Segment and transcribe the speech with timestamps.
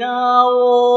[0.00, 0.89] 那我。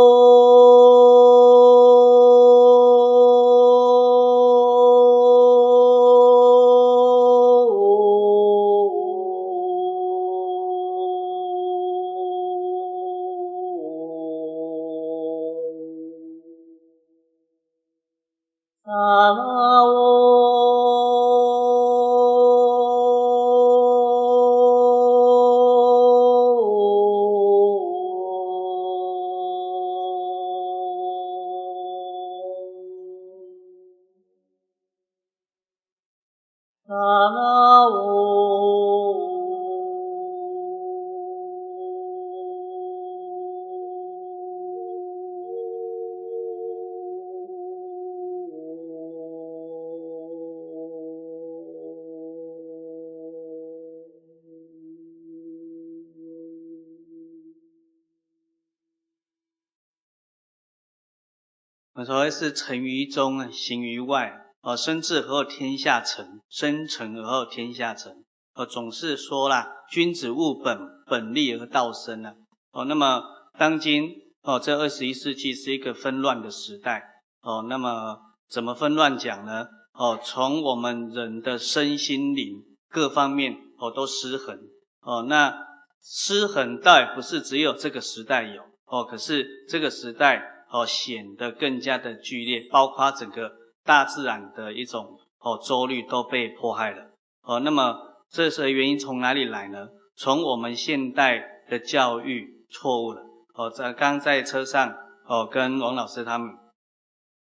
[62.34, 64.42] 是成于中，行于外。
[64.62, 68.24] 哦，生至而后天下成，生成而后天下成。
[68.56, 72.34] 哦，总是说啦，君子务本，本立而道生啊。
[72.72, 73.22] 哦，那么
[73.60, 74.10] 当今
[74.42, 77.04] 哦，这二十一世纪是一个纷乱的时代。
[77.42, 78.18] 哦，那么
[78.50, 79.68] 怎么纷乱讲呢？
[79.94, 84.58] 哦，从我们人的身心灵各方面哦都失衡。
[85.02, 85.54] 哦，那
[86.02, 88.62] 失衡倒也不是只有这个时代有。
[88.86, 90.53] 哦，可是这个时代。
[90.74, 93.52] 哦，显得更加的剧烈，包括整个
[93.86, 97.12] 大自然的一种哦周律都被迫害了。
[97.44, 97.96] 哦，那么
[98.32, 99.90] 这是原因从哪里来呢？
[100.16, 103.22] 从我们现代的教育错误了。
[103.54, 104.96] 哦，在刚在车上
[105.28, 106.50] 哦，跟王老师他们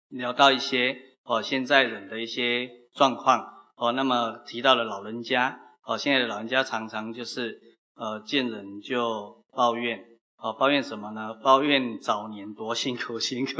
[0.08, 3.44] 聊到一些哦现在人的一些状况。
[3.76, 5.60] 哦，那么提到了老人家。
[5.84, 7.60] 哦，现在的老人家常常就是
[7.94, 10.02] 呃见人就抱怨。
[10.40, 11.34] 哦，抱怨什么呢？
[11.42, 13.52] 抱怨早年多辛苦 辛苦，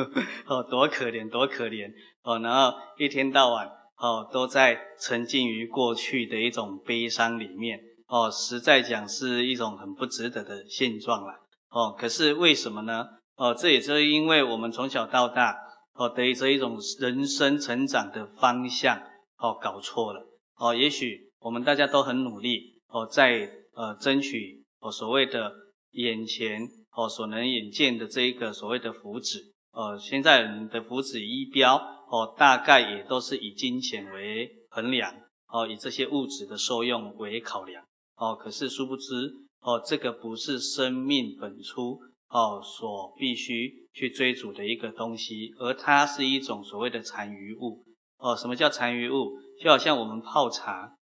[0.47, 1.91] 哦，多可怜多可怜，
[2.23, 13.07] 哦，然后一天到晚，哦，都在沉浸于过去的一种悲伤里面，哦，实在讲是一种很不值得的现状了，哦，可是为什么呢？
[13.37, 15.57] 哦，这也就是因为我们从小到大，
[15.95, 19.03] 哦，对于这一种人生成长的方向，
[19.39, 20.25] 哦，搞错了，
[20.57, 24.65] 哦，也许我们大家都很努力，哦，在呃争取。
[24.81, 25.53] 哦所谓的
[25.91, 35.15] 眼前哦所能眼见的这一个所谓的福祉，哦现在人的福祉一标哦大概也都是以金钱为衡量
[35.49, 37.85] 哦，以这些物质的受用为考量
[38.17, 41.99] 哦，可是殊不知哦这个不是生命本初
[42.29, 47.85] 哦所必须去追逐的一个东西，而它是一种所谓的残余物
[48.19, 48.37] 哦。
[48.37, 49.33] 什么叫残余物？
[49.61, 50.97] 就好像我们泡茶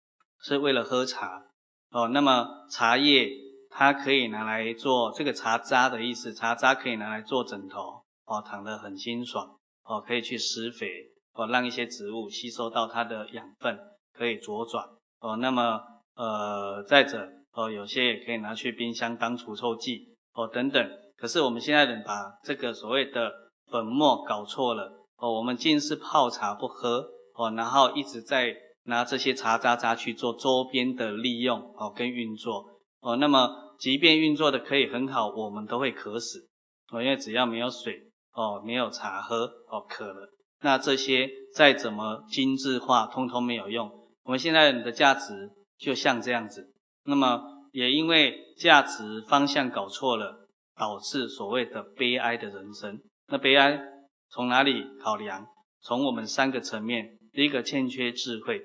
[0.42, 1.44] 是为了喝茶
[1.90, 3.30] 哦，那么茶叶
[3.74, 10.88] 它可以拿来做这个茶渣的意思，茶渣可以拿来做枕头哦，躺得很清爽哦，可以去施肥
[11.32, 13.78] 哦，让一些植物吸收到它的养分，
[14.12, 14.84] 可以茁壮
[15.20, 15.36] 哦。
[15.36, 15.80] 那么
[16.14, 20.90] 呃，再者哦，有些也可以拿去冰箱当除臭剂哦等等。
[21.16, 23.32] 可是我们现在人把这个所谓的
[23.70, 27.08] 粉末搞错了哦，我们尽是泡茶不喝。
[27.34, 28.54] 哦，然后一直在
[28.84, 32.66] 拿这些茶渣渣去做周边的利用哦，跟运作
[33.00, 33.16] 哦。
[33.16, 36.48] 那么，即便运作的可以很好，我们都会渴死
[36.92, 38.00] 哦，因为只要没有水
[38.32, 40.32] 哦，没有茶喝哦，渴了。
[40.60, 43.90] 那这些再怎么精致化，通通没有用。
[44.22, 46.72] 我们现在人的价值就像这样子。
[47.04, 47.42] 那么，
[47.72, 53.02] 也因为价值方向搞错了，导致所谓的悲哀的人生。
[53.26, 53.82] 那悲哀
[54.30, 55.44] 从哪里考量？
[55.80, 57.18] 从我们三个层面。
[57.32, 58.62] 第一个欠缺智慧，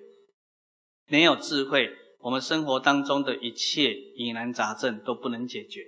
[1.08, 5.82] 没有智慧，我们生活当中的一切疑难杂症都不能解决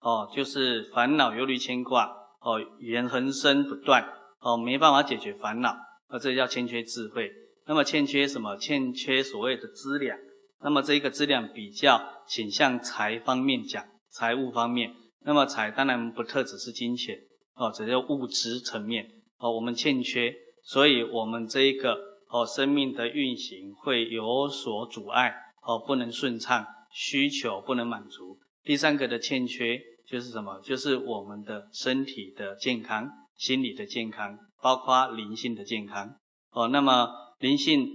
[0.00, 2.06] 哦，就是烦恼、忧虑、牵挂
[2.40, 4.04] 哦，缘横生不断
[4.40, 5.76] 哦，没办法解决烦恼，
[6.08, 7.30] 而这叫欠缺智慧。
[7.66, 8.56] 那么欠缺什么？
[8.56, 10.18] 欠缺所谓的资粮。
[10.60, 14.94] 那么这一个资粮比较倾向财方面讲，财务方面。
[15.24, 17.18] 那么财当然不特只是金钱
[17.54, 22.08] 哦，只是物质层面哦，我们欠缺，所以我们这一个。
[22.30, 25.34] 哦，生命的运行会有所阻碍，
[25.68, 28.38] 哦，不能顺畅，需求不能满足。
[28.64, 30.58] 第三个的欠缺就是什么？
[30.60, 36.16] 就是我们的身体的健康、心理的健康，包括灵性的健康。
[36.52, 37.86] 哦，那么灵性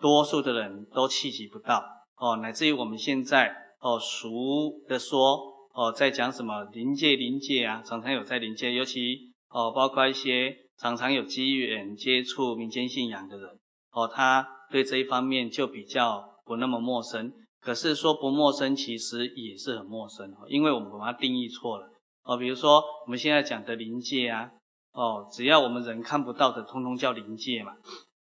[0.00, 1.84] 多数的人都企及不到，
[2.16, 5.38] 哦，乃至于我们现在哦俗的说，
[5.74, 13.58] 哦，在讲什么灵界灵界啊，常常有在灵界，尤其哦包括一些常常有机缘接触民间信仰的人。
[13.90, 17.30] 哦，他对这一方面就比较不那么陌生。
[17.60, 21.90] 可是说不陌生，其实也是很陌生，因为我们把它定义错了。
[22.24, 24.50] 哦，比如说我们现在讲的临界啊，
[24.92, 27.72] 哦，只要我们人看不到的，通通叫临界嘛。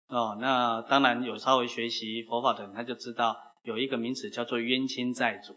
[0.09, 5.55] 哦，那当然有稍微学习佛法的人，他就知道有一个名词叫做冤亲债主。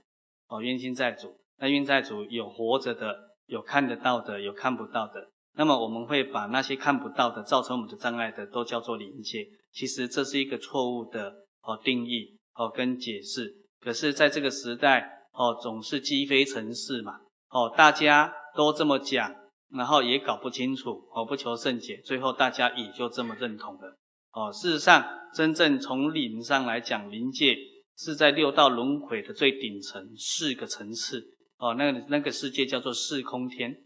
[0.47, 5.29] 哦，冤亲债主，那冤债主有活着的，有看得到的，有看不到的。
[5.55, 9.47] 那么我们会把那些看不到的，造成我们的障碍的，都叫做临界。
[9.71, 13.55] 其实这是一个错误的哦定义哦跟解释。
[13.79, 17.13] 可是在这个时代哦，总是积非成是嘛
[17.49, 19.33] 哦，大家都这么讲，
[19.71, 23.97] 然后也搞不清楚哦，不求甚解，最后大家也就这么认同了
[24.33, 24.51] 哦。
[24.51, 27.55] 事实上，真正从灵上来讲，灵界
[27.97, 31.23] 是在六道轮回的最顶层四个层次
[31.57, 33.85] 哦，那个那个世界叫做四空天。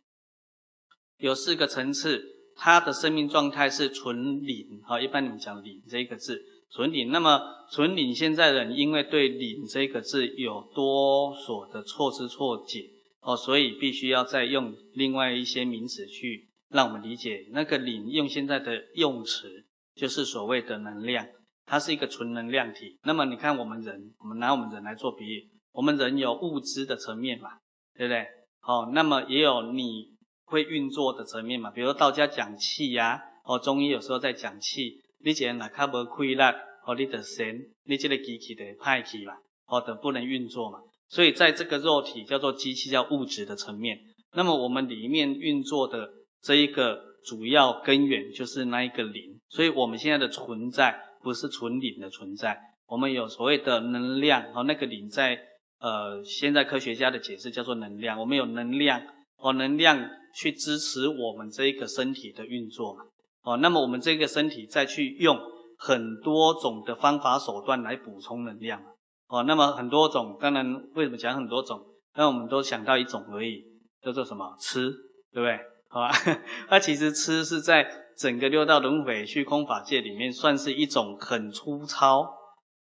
[1.18, 2.24] 有四个层次，
[2.56, 6.42] 它的生命状态是纯灵，哈，一般你们讲灵这一个字，
[6.74, 7.10] 纯灵。
[7.12, 7.40] 那么
[7.72, 12.90] 纯灵现在人因为对灵这个字有多所的错知错解，
[13.22, 17.48] 哦，所以必须要再用另外一些名词去让我们理解。
[17.52, 21.28] 那个领用现在的用词就是所谓的能量，
[21.66, 23.00] 它是一个纯能量体。
[23.04, 27.50] 那么你看我们人，我们拿我们人来做比喻，我们人有物质的层面嘛，
[27.96, 28.26] 对不对？
[28.60, 30.12] 好，那么也有你。
[30.46, 36.42] 会运作的层面嘛，比如道家讲气呀、哦，中医有时候在讲气，你既然哪卡无亏力，
[36.86, 39.34] 哦，你的神，你这个机器的派气嘛，
[39.68, 43.98] 哦，的不能运作嘛，所以在这个肉体叫做机器，叫物质的层面，
[44.34, 46.10] 那么我们里面运作的
[46.42, 55.40] 这一个主要根源就是那一个灵，所以我们现在的存在不是纯灵的存在，我们有所谓的能量，哦，那个灵在
[55.80, 59.02] 呃现在科学家的解释叫做能量，我们有能量，
[59.38, 60.10] 哦，能量。
[60.36, 63.04] 去支持我们这一个身体的运作嘛，
[63.44, 65.38] 哦，那么我们这个身体再去用
[65.78, 68.82] 很多种的方法手段来补充能量，
[69.28, 71.86] 哦，那么很多种，当然为什么讲很多种？
[72.16, 73.64] 那我们都想到一种而已，
[74.02, 74.56] 叫做什么？
[74.60, 74.92] 吃，
[75.34, 75.60] 对不对？
[75.90, 76.12] 好吧，
[76.72, 77.86] 那其实吃是在
[78.18, 82.22] 整个六道轮回虚空法界里面算是一种很粗糙，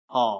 [0.07, 0.39] 哦，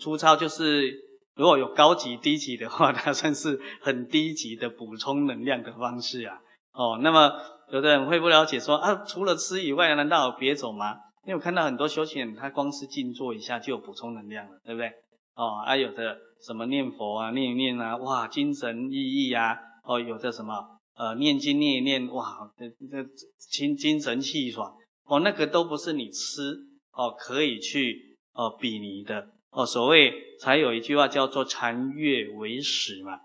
[0.00, 0.92] 粗糙就是
[1.34, 6.38] 如果有高级低级的话，它算是很低级的补充能量的方式啊。
[6.72, 7.32] 哦，那么
[7.70, 10.96] 有的人会不了解说啊，除了吃以外，难道有别走吗？
[11.24, 14.90] 因为我看到很多修行人，他光是静坐一下就有补充能量了，对不对？
[15.34, 23.08] 哦，啊，有的什么念佛啊，念一念啊，哇，精神奕奕啊，哦，有的什么呃念经念一念，哇，这这
[23.50, 26.56] 精精神气爽，哦，那个都不是你吃
[26.92, 29.64] 哦可以去哦比拟的哦。
[29.64, 33.20] 所谓才有一句话叫做禅悦为食嘛，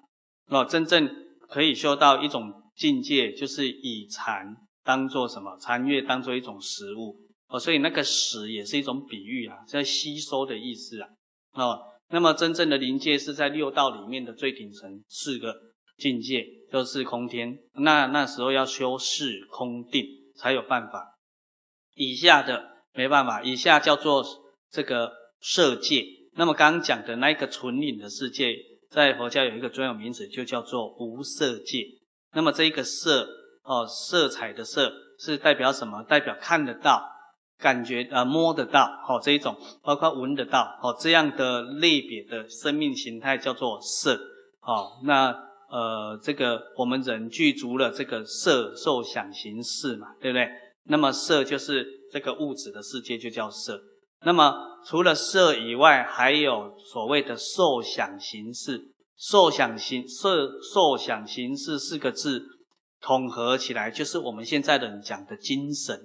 [0.50, 1.10] 哦，真正
[1.50, 5.58] 可以修到一种境界，就是以禅当做什么？
[5.60, 11.10] 禅悦当做一种食物哦，所以那个食也是一种比喻啊，在吸收的意思啊，
[11.54, 11.80] 哦。
[12.10, 15.54] 那么真正的临界是在六道里面的最顶层四个
[15.98, 17.60] 境界，就是空天。
[17.74, 20.06] 那那时候要修四空定
[20.38, 21.18] 才有办法。
[21.96, 22.64] 以下的
[22.94, 24.24] 没办法，以下叫做
[24.72, 25.12] 这个
[25.42, 26.06] 色界。
[26.36, 28.56] 那么刚刚讲的那个纯净的世界，
[28.90, 31.84] 在佛教有一个专有名词，就叫做无色界。
[32.38, 33.28] 那么这一个色
[33.64, 36.04] 哦，色彩的色是代表什么？
[36.04, 37.02] 代表看得到。
[37.60, 44.14] 感觉呃摸得到，好、哦、这一种，包括闻得到，好、哦、这样的类别的生命形态叫做色，
[44.62, 45.32] 哦、那
[45.68, 50.48] 呃这个我们人具足了这个色受想行识嘛，对不对？
[50.84, 53.82] 那么色就是这个物质的世界就叫色。
[54.22, 54.54] 那么
[54.86, 58.80] 除了色以外，还有所谓的受想行识，
[59.18, 60.30] 受想行受
[60.62, 62.46] 受想行识四个字
[63.02, 66.00] 统合起来，就是我们现在的人讲的精神。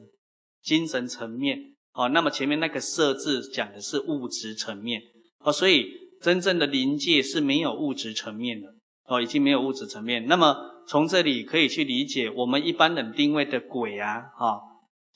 [0.63, 1.59] 精神层面，
[1.93, 5.03] 哦，那么前面那个色字讲的是物质层面，
[5.41, 5.89] 哦，所以
[6.21, 8.69] 真正的临界是没有物质层面的，
[9.09, 10.27] 哦，已经没有物质层面。
[10.27, 14.61] 那么从这里可以去理解，我们一般人定位的鬼啊，哈，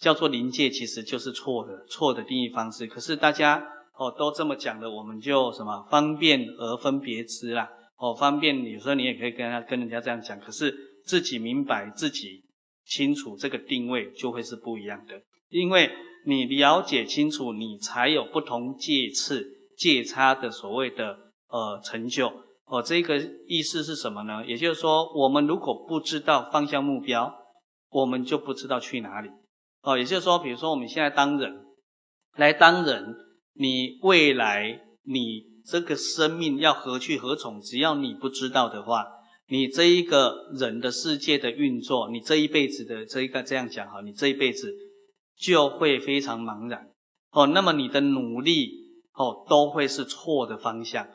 [0.01, 2.89] 叫做临界，其实就是错的，错的定义方式。
[2.89, 3.65] 可是大家
[3.97, 12.45] 哦都这么讲的，我们就什么方便而分别之啦，哦，方便有时候你也可以跟他跟人家这样讲，可是自己明白自己
[12.85, 15.21] 清楚这个定位就会是不一样的。
[15.49, 15.91] 因为
[16.27, 21.17] 你了解清楚，你才有不同界次、界差的所谓的
[21.49, 22.33] 呃成就。
[22.67, 24.45] 哦，这个意思是什么呢？
[24.45, 27.33] 也就是说，我们如果不知道方向目标，
[27.91, 29.31] 我们就不知道去哪里。
[29.83, 31.65] 哦，也就是说，比如说我们现在当人，
[32.35, 33.15] 来当人，
[33.55, 39.07] 你未来你这个生命要何去何从，只要你不知道的话，
[39.49, 44.73] 你这一个人的世界的运作，你这一辈子的这一个这样讲哈，你这一辈子。
[45.39, 46.89] 就会非常茫然。
[47.31, 48.71] 哦，那么你的努力
[49.13, 51.07] 哦都会是错的方向，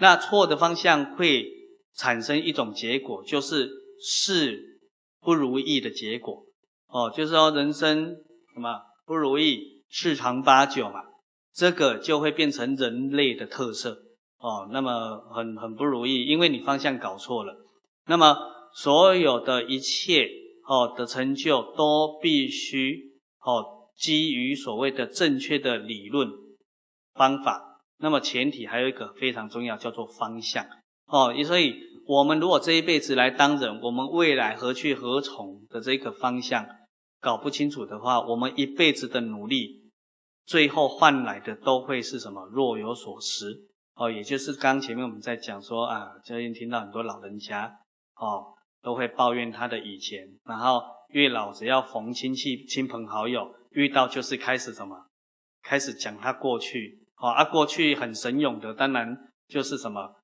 [0.00, 1.46] 那错的方向会
[1.94, 4.80] 产生一种结果，就是事
[5.20, 6.44] 不如意的结果。
[6.88, 8.16] 哦，就是说人生
[8.52, 11.04] 什么不如意，事常八九嘛，
[11.58, 13.98] 这个就会变成人类的特色
[14.38, 17.52] 哦，那么很很不如意，因为你方向搞错了，
[18.06, 18.36] 那么
[18.72, 20.28] 所有的一切
[20.68, 23.08] 哦的成就都必须。
[23.40, 23.64] 哦，
[23.96, 26.28] 基于所谓的正确的理论
[27.14, 30.66] 方法，那么前提还有一个非常重要，叫做方向。
[31.06, 31.74] 哦，所以
[32.06, 36.66] 我们如果这一辈子来当人，我们未来何去何从的这个方向
[37.20, 39.77] 搞不清楚的话，我们一辈子的努力，
[40.48, 42.44] 最后换来的都会是什么？
[42.46, 43.68] 若有所失。
[43.94, 47.78] 哦，也就是刚前面我们在讲说啊，最近听到很多老人家
[48.16, 50.82] 哦，都会抱怨他的以前，然后。
[51.10, 55.06] 越老，只要逢亲戚、亲朋好友遇到，就是开始什么？
[55.62, 56.98] 开始讲他过去。
[57.16, 59.16] 哦，啊，过去很神勇的，当然
[59.48, 60.16] 就是什么？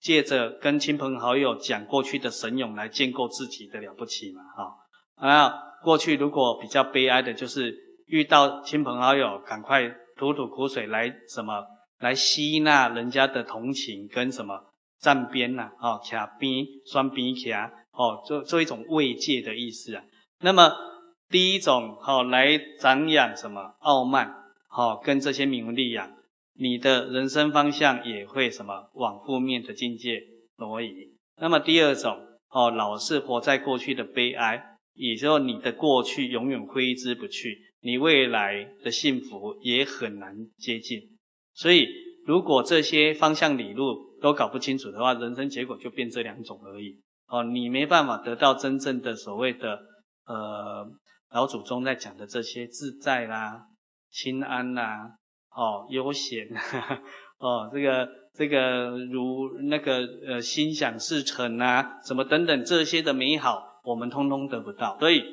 [0.00, 4.42] 借着跟亲朋好友讲过去的神勇来建构自己的了不起嘛。
[4.56, 5.52] 哈，啊，
[5.84, 7.76] 过去如果比较悲哀的，就是
[8.10, 11.64] 遇到亲朋好友，赶快吐吐苦水来什么？
[12.00, 14.64] 来吸纳人家的同情跟什么？
[14.98, 20.02] 站边呐，哦，卡边双边卡，哦，做做一种慰藉的意思啊。
[20.40, 20.72] 那么
[21.28, 24.34] 第一种好来长养什么傲慢，
[24.68, 26.10] 好跟这些名利啊，
[26.54, 30.20] 你的人生方向也会什么往负面的境界
[30.58, 31.12] 挪移。
[31.40, 32.18] 那么第二种
[32.50, 34.60] 哦，老是活在过去的悲哀，
[34.94, 41.00] 也就是你的过去永远挥之不去，你未来的幸福也很难接近。
[41.54, 41.86] 所以
[42.26, 47.00] 如果这些方向理路都搞不清楚的话，人生结果就变这两种而已。
[47.26, 49.80] 哦，你没办法得到真正的所谓的。
[50.26, 50.86] 呃，
[51.32, 53.66] 老祖宗在讲的这些自在啦、
[54.10, 55.16] 心安啦、
[55.50, 56.46] 哦悠闲，
[57.38, 64.96] 哦这个这个如那个呃心想事成啊，什么等等这些的美好，我们通通得不到。
[65.00, 65.24] 所以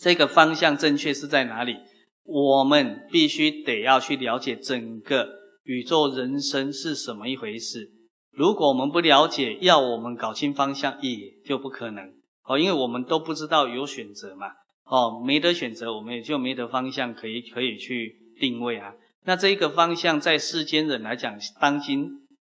[0.00, 1.76] 这个方向正确是在哪里？
[2.24, 5.28] 我们必须得要去了解整个
[5.62, 7.90] 宇宙人生是什么一回事。
[8.32, 12.12] 如果我们不了解，要我们搞清方向，也就不可能。
[12.44, 14.48] 哦，因为我们都不知道有选择嘛，
[14.84, 18.94] 哦，没得选择，我们也就没得方向可以可以去定位啊。
[19.24, 22.08] 那这一个方向在世间人来讲，当今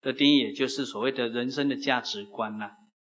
[0.01, 2.71] 的定义，也就是所谓的人生的价值观呐。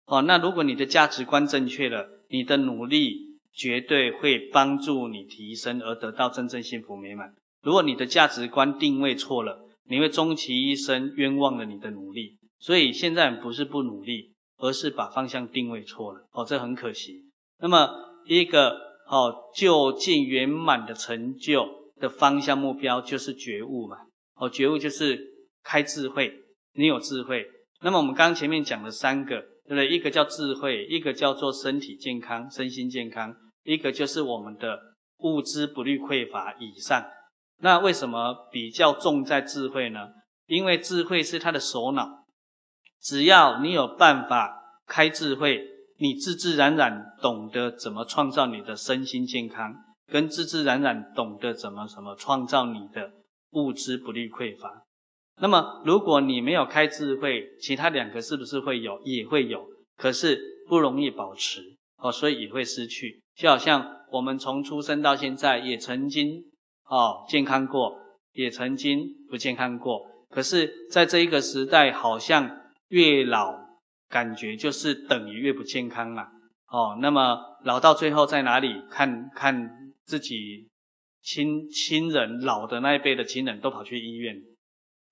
[0.05, 7.33] 哦，那如果你的价值观正确了，你的努力绝对会帮助你提升而得到真正幸福美满。
[7.61, 12.37] 如果你的价值观定位错了，你会终其一生冤枉了你的努力。
[12.59, 16.27] 所以现在不是不努力，而是把方向定位错了。
[16.31, 17.25] 哦，这很可惜。
[17.59, 17.89] 那么
[18.25, 18.71] 一个
[19.07, 21.67] 哦究竟圆满的成就
[21.99, 23.97] 的方向目标就是觉悟嘛。
[24.35, 25.19] 哦，觉悟就是
[25.63, 26.33] 开智慧，
[26.73, 27.45] 你有智慧。
[27.81, 29.43] 那么我们刚刚前面讲了三个。
[29.69, 29.87] 对不对？
[29.87, 34.79] 一个叫智慧，一个叫做身体健康、身心健康，一个就是我们的
[35.19, 37.05] 物资不虑匮乏以上。
[37.59, 40.09] 那为什么比较重在智慧呢？
[40.47, 42.25] 因为智慧是他的首脑，
[42.99, 45.63] 只要你有办法开智慧，
[45.99, 49.75] 你自自然然懂得怎么创造你的身心健康，
[50.11, 53.11] 跟自自然然懂得怎么什么创造你的
[53.51, 54.85] 物资不虑匮乏。
[55.41, 59.01] 那么，如果你没有开智慧，其他两个是不是会有？
[59.03, 59.65] 也会有，
[59.97, 61.61] 可是不容易保持
[61.97, 63.21] 哦，所以也会失去。
[63.35, 66.43] 就好像我们从出生到现在，也曾经
[66.89, 67.97] 哦健康过，
[68.33, 70.01] 也曾经不健康过。
[70.29, 73.55] 可是，在这一个时代，好像越老，
[74.09, 76.23] 感觉就是等于越不健康了
[76.67, 76.97] 哦。
[77.01, 78.81] 那么老到最后在哪里？
[78.89, 79.71] 看看
[80.03, 80.67] 自己
[81.21, 84.35] 亲亲人老的那一辈的亲人都跑去医院。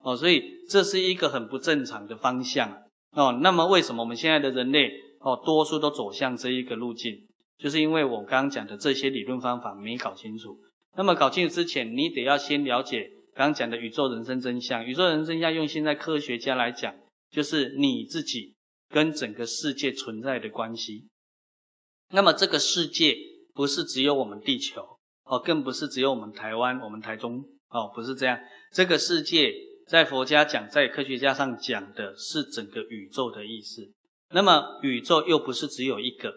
[0.00, 3.32] 哦，所以这是一个很不正常的方向哦。
[3.42, 7.26] 那么为什么我们现在的人类哦，多数都走向这一个路径？
[7.58, 10.56] 就是因为我刚刚讲的这些理论方法没搞清楚。
[10.96, 14.86] 那么搞清楚之前，你得要先了解刚刚讲的宇宙人生真相。
[14.86, 16.94] 宇宙人生真相用现在科学家来讲，
[17.30, 18.54] 就是你自己
[18.88, 21.08] 跟整个世界存在的关系。
[22.10, 23.16] 那么这个世界
[23.52, 28.38] 不是只有我们地球哦，更不是只有我们台湾、我们台中哦，不是这样。
[28.72, 29.52] 这个世界。
[29.88, 33.90] 在佛家讲，在科学家上讲的是整个宇宙的意思。
[34.30, 36.30] 那么宇宙又不是只有一个，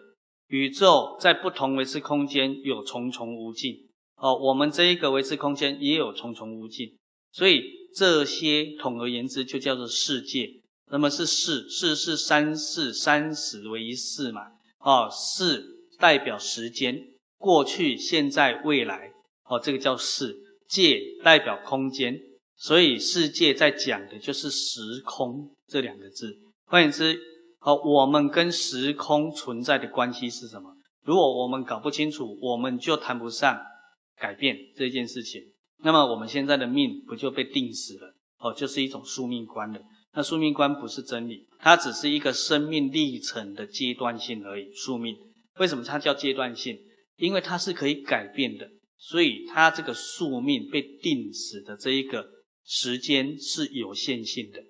[0.46, 3.76] 宇宙在不同维次空间有重重无尽。
[4.16, 6.96] 哦，我们这一个维次空间也有重重无尽。
[7.30, 7.62] 所以
[7.94, 10.48] 这些统而言之就叫做世界。
[10.90, 14.46] 那么是世，世是三世，三十为一世嘛。
[14.78, 15.62] 哦，世
[15.98, 16.98] 代表时间，
[17.36, 19.12] 过去、现在、未来。
[19.44, 20.38] 哦，这个叫世。
[20.66, 22.18] 界代表空间。
[22.62, 26.38] 所以世界在讲的就是时空这两个字。
[26.64, 27.18] 换言之，
[27.58, 30.72] 好，我们跟时空存在的关系是什么？
[31.04, 33.60] 如果我们搞不清楚，我们就谈不上
[34.16, 35.42] 改变这件事情。
[35.82, 38.14] 那么我们现在的命不就被定死了？
[38.38, 39.80] 哦，就是一种宿命观了。
[40.14, 44.72] 那宿命观不是真理，它只是一个生命历程的阶段性而已。
[44.72, 45.16] 宿命
[45.58, 46.78] 为什么它叫阶段性？
[47.16, 52.24] 因为它是可以改变的，所以它这个宿命被定死的这一个。
[52.64, 54.60] 时间是有限性的，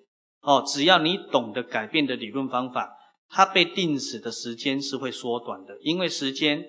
[0.41, 2.97] 哦，只要你懂得改变的理论方法，
[3.29, 5.77] 它被定死的时间是会缩短的。
[5.81, 6.65] 因为时间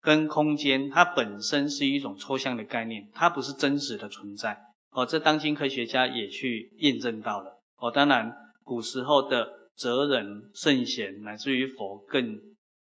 [0.00, 4.58] 跟空间它本身是一种抽象的概念，它不是真实的存在。
[4.90, 7.60] 哦，这当今科学家也去验证到了。
[7.76, 12.40] 哦，当然古时候的哲人圣贤乃至于佛更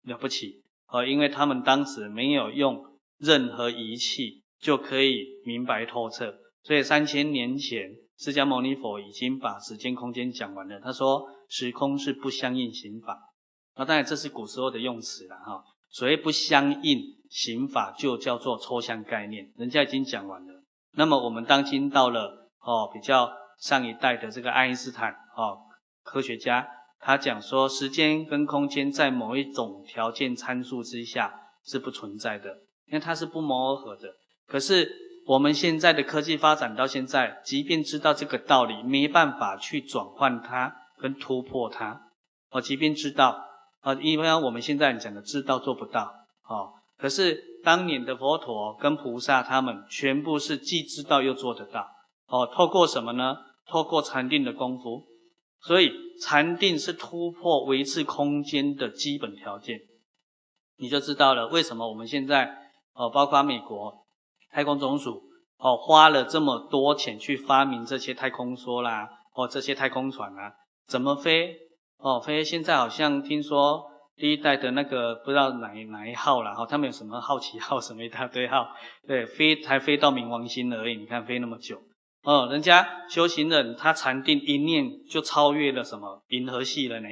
[0.04, 0.64] 了不起。
[0.88, 2.84] 哦，因为他们当时没有用
[3.18, 6.36] 任何仪器就可以明白透彻。
[6.66, 10.80] 所以三千年前，释迦牟尼佛已经把时间空间讲完了。
[10.80, 13.20] 他说，时空是不相应行法。
[13.76, 15.64] 那当然这是古时候的用词了哈。
[15.92, 17.00] 所谓不相应
[17.30, 20.64] 行法，就叫做抽象概念，人家已经讲完了。
[20.94, 25.60] 那么我们当今到了哦，比较上一代的这个爱因斯坦哦，
[26.02, 26.68] 科学家，
[27.00, 31.32] 他讲说，时间跟空间在某一种条件参数之下
[31.64, 32.50] 是不存在的，
[32.88, 34.10] 因为它是不谋而合的。
[34.48, 34.90] 可是
[35.26, 42.12] 我们现在的科技发展到现在，即便知道这个道理，没办法去转换它跟突破它。
[42.52, 43.44] 哦，即便知道，
[43.82, 46.14] 啊，因为我们现在讲的知道做不到，
[46.48, 51.88] 哦，可是当年的佛陀跟菩萨他们全部是既知道又做得到。
[52.28, 53.36] 哦，透过什么呢？
[53.68, 55.08] 透过禅定的功夫。
[55.62, 59.80] 所以禅定是突破维次空间的基本条件。
[60.78, 62.56] 你就知道了为什么我们现在，
[62.94, 64.05] 哦，包括美国。
[64.56, 65.22] 太空总署
[65.58, 70.54] 哦，花了这么多钱去发明这些太空梭啦，哦，这些太空船啊，
[70.88, 71.58] 怎么飞？
[71.98, 73.84] 哦，飞现在好像听说
[74.16, 78.70] 第一代的那个不知道哪一哪一号了，哈，他们有什么好奇号 什么一大堆号，
[79.06, 81.82] 对，飞才飞到冥王星而已，你看飞那么久，
[82.24, 87.10] 哦，人家修行人他禅定一念就超越了什么银河系了呢？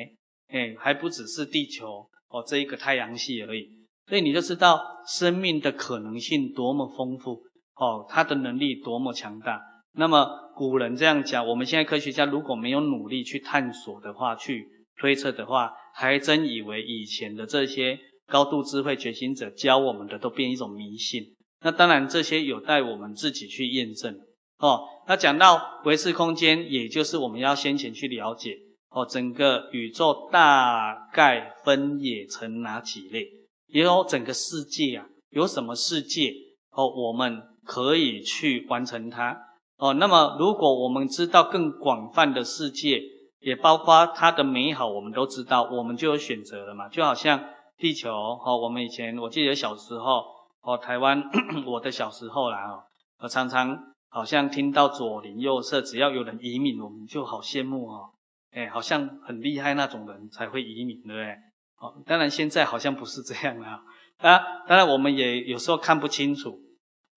[0.48, 3.83] 哎，还不只是地球哦，这一个太阳系而已。
[4.08, 7.42] 所以你就知道生命的可能性多么丰富
[7.76, 9.62] 哦，它的能力多么强大
[9.96, 21.24] 那么古人这样讲，我们现在科学家如果没有努力去探索的话，去推测的话，还真以为以前的这些高度智慧觉醒者教我们的都变一种迷信。
[21.62, 24.16] 那当然这些有待我们自己去验证
[24.58, 24.82] 哦。
[25.08, 28.58] 那讲到维次空间，也就是我们要先前去了解
[28.90, 33.28] 哦，整个宇宙大概分也成哪几类，
[33.74, 36.32] 也有整个世界啊，有什么世界
[36.70, 39.36] 哦，我们可以去完成它
[39.78, 39.96] 哦。
[39.96, 43.02] 那么如果我们知道更广泛的世界，
[43.40, 46.88] 也包括它的美好，我们都知道，我们就有选择了嘛。
[46.88, 47.44] 就好像
[47.78, 50.24] 地球哦，我们以前我记得小时候
[50.62, 51.24] 哦，台湾
[51.66, 52.84] 我的小时候啦哦，
[53.22, 53.76] 我常常
[54.10, 58.12] 好像听到左邻右舍只要有人移民，我们就好羡慕哦，
[58.52, 61.36] 哎，好像很厉害那种人才会移民，对不对？
[61.80, 64.42] 哦，当然现在好像不是这样了啊。
[64.68, 66.60] 当然我们也有时候看不清楚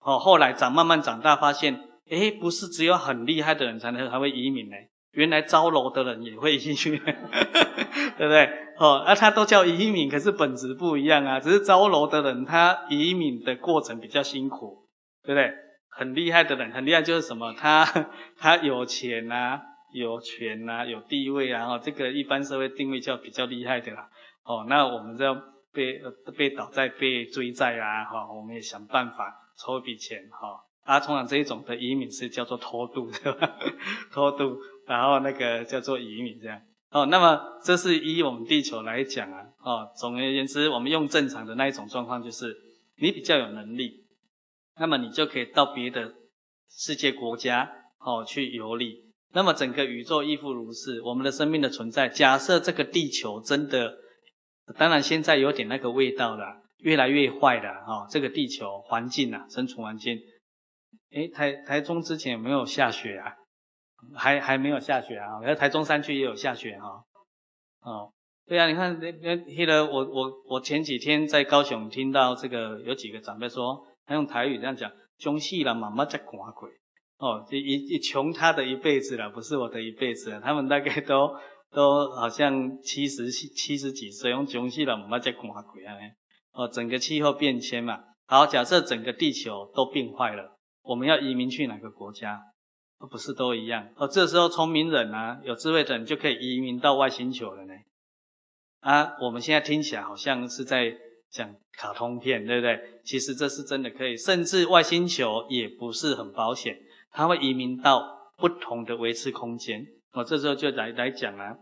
[0.01, 4.77] 哦，后来长慢慢长大发现，哎，不是只有很厉害的人才能才会移民呢。
[5.13, 7.01] 原来招楼的人也会移民，
[8.19, 8.45] 对不对？
[8.79, 11.41] 哦，那、啊、他都叫移民，可是本质不一样啊。
[11.41, 14.87] 只是招楼的人，他移民的过程比较辛苦，
[15.23, 15.55] 对不对？
[15.89, 17.55] 很厉害的人，很厉害就是什么？
[17.55, 17.87] 他
[18.37, 19.63] 他有钱啊，
[19.95, 21.67] 有权啊，有地位啊。
[21.67, 24.07] 哦，这个一般社会定位叫比较厉害的啦。
[24.47, 25.35] 哦，那我们就要
[25.73, 26.01] 被
[26.37, 28.05] 被倒债、被追债啊。
[28.05, 30.29] 哈、哦，我们也想办法筹一笔钱。
[30.31, 33.59] 哈、哦，啊，通常这一种的移民是叫做偷渡， 对吧？
[34.13, 34.57] 偷渡。
[34.87, 42.57] 然后那个叫做移民这样哦，那么这是以我们地球来讲啊哦，总而言之，我们用正常的那一种状况，就是
[42.97, 44.07] 你比较有能力，
[44.79, 46.15] 那么你就可以到别的
[46.71, 49.07] 世界国家哦去游历。
[49.33, 53.93] 那么整个宇宙亦复如是，我们的生命的存在，假设这个地球真的，
[54.75, 60.19] 当然现在有点那个味道了，越来越坏了哦，这个地球环境啊，生存环境，
[61.13, 63.35] 诶台台中之前有没有下雪啊？
[64.15, 67.05] 还还没有下雪啊，而台中山区也有下雪哈。
[67.81, 68.13] 哦，
[68.47, 76.71] 对啊，你看那那那个我我我前几天在高雄听到这个有几个长辈说，他用台语这样讲，穷死了妈妈在寡鬼。
[77.19, 80.41] 哦，一一穷他的一辈子了，不是我的一辈子了。
[80.41, 81.35] 他们大概都
[81.77, 85.95] 都好像七十七十几岁，用穷死了妈妈在寡鬼啊。
[86.53, 88.01] 哦，整个气候变迁嘛。
[88.25, 92.41] 好，假设整个地球都变坏了，我们要移民去哪个国家？
[93.11, 94.09] 不是都一样哦？
[94.09, 97.75] 这时候聪明人啊，有智慧的人就可以移民到外星球了呢。
[98.81, 100.97] 啊，我们现在听起来好像是在
[101.31, 102.81] 讲卡通片，对不对？
[103.05, 106.79] 其实这是真的可以，甚至外星球也不是很保险，
[107.11, 108.03] 它会移民到
[108.39, 109.85] 不同的维次空间。
[110.13, 111.55] 我、这时候就来来讲啊，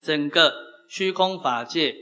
[0.00, 0.52] 整个
[0.88, 1.94] 虚空法界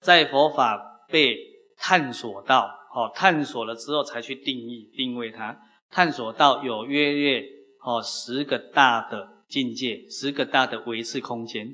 [0.00, 1.36] 在佛法被
[1.76, 5.58] 探索到，哦，探索了之后才去定义定位它。
[5.90, 7.42] 探索到有约约
[7.84, 11.66] 哦十个大的境界，十个大的维次空间。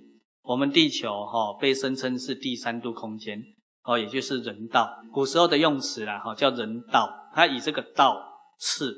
[0.43, 3.43] 我们地球哈被声称是第三度空间
[3.83, 4.91] 哦，也就是人道。
[5.13, 8.23] 古时候的用词啦哈叫人道，它以这个道
[8.59, 8.95] 次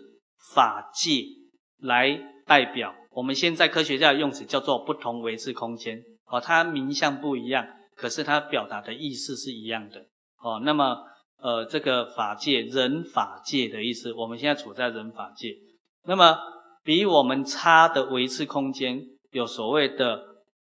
[0.55, 1.23] 法界
[1.79, 2.95] 来代表。
[3.19, 7.67] 我们现在科学家的用词叫做不同维次空间哦，它名相不一样，
[7.97, 10.07] 可是它表达的意思是一样的
[10.39, 10.61] 哦。
[10.65, 11.05] 那么。
[11.41, 15.55] 呃，这个法界，人法界的意思，我们现在处在人法界。
[16.05, 16.37] 那么，
[16.83, 19.01] 比我们差的维次空间，
[19.31, 20.21] 有所谓的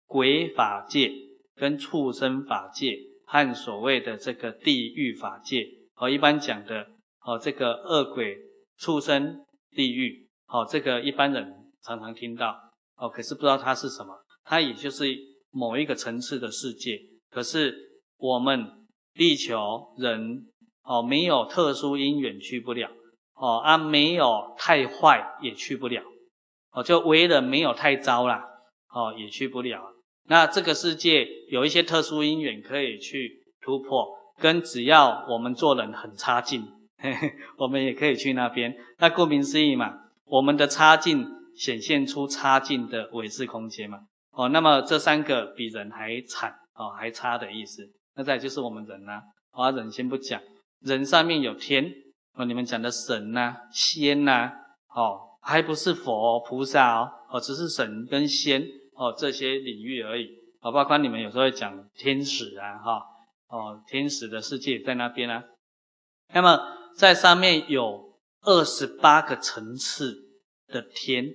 [0.06, 1.12] 鬼法界、
[1.54, 5.66] 跟畜生法界，和所谓的这个地狱法界。
[5.96, 6.86] 哦，一般讲的，
[7.26, 8.38] 哦，这个恶鬼、
[8.78, 12.56] 畜生、地狱，哦，这个一般人常常听到，
[12.96, 14.14] 哦，可是不知道它是什么。
[14.44, 15.06] 它也就是
[15.50, 16.98] 某一个层次的世界。
[17.30, 17.76] 可是
[18.16, 18.66] 我们
[19.14, 20.46] 地球人。
[20.86, 22.90] 哦，没有特殊因缘去不了，
[23.36, 26.02] 哦啊，没有太坏也去不了，
[26.72, 28.44] 哦，就为人没有太糟啦，
[28.94, 29.80] 哦，也去不了。
[30.28, 34.06] 那这个世界有一些特殊因缘可以去突破，
[34.38, 36.62] 跟只要我们做人很差劲，
[36.98, 38.76] 嘿嘿，我们也可以去那边。
[38.98, 41.26] 那顾名思义嘛，我们的差劲
[41.56, 44.00] 显现出差劲的维持空间嘛，
[44.32, 47.88] 哦，那么这三个比人还惨，哦，还差的意思。
[48.16, 50.40] 那再就是我们人呐，啊，人先不讲。
[50.80, 51.92] 人上面有天
[52.34, 54.52] 哦，你们讲的神呐、仙呐、
[54.94, 58.62] 哦，还不是佛菩萨哦，哦，只是神跟仙
[58.94, 60.28] 哦这些领域而已。
[60.60, 63.02] 哦，包括你们有时候会讲天使啊，哈，
[63.48, 65.42] 哦，天使的世界在那边啊。
[66.32, 66.58] 那么
[66.96, 70.16] 在上面有二十八个层次
[70.68, 71.26] 的天，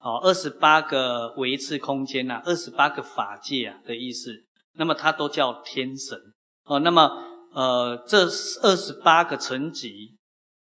[0.00, 4.32] 哦，二十八个维次空间呐，二十八个法界啊的意思。
[4.74, 6.18] 那么它都叫天神
[6.64, 7.26] 哦，那么。
[7.52, 8.26] 呃，这
[8.62, 10.16] 二十八个层级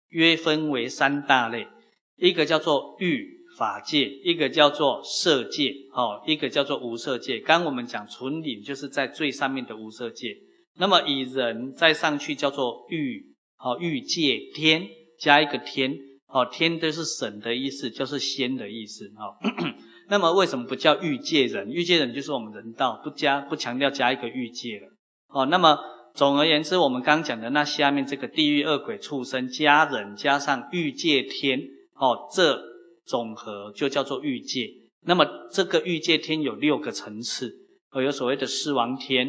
[0.09, 1.69] 约分为三大类，
[2.17, 7.39] 一个叫做欲法界，一个叫做色界，哦，一个叫做无色界。
[7.39, 10.35] 刚我们讲纯领，就是在最上面的无色界。
[10.77, 13.25] 那么以人再上去叫做欲，
[13.59, 14.89] 哦，欲界天
[15.21, 15.97] 加一个天，
[16.35, 19.39] 哦，天都是神的意思，就是仙的意思，哦。
[20.11, 21.71] 那么为什么不叫欲界人？
[21.71, 24.89] 欲界人就是我们人道，不加不强调加一个欲界了，
[25.29, 25.47] 哦。
[25.47, 25.79] 那么
[26.15, 31.61] 总而言之，我们刚讲的那下面这个地狱、恶鬼、畜生家人加上欲界天，
[31.95, 32.75] 哦，这。
[33.07, 34.67] 总和就叫做欲界，
[35.03, 37.55] 那么这个欲界天有六个层次，
[37.91, 39.29] 哦，有所谓的狮王天、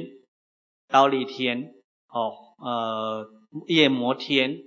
[0.88, 1.74] 刀利天，
[2.08, 2.32] 哦，
[2.64, 3.28] 呃，
[3.68, 4.60] 夜摩天，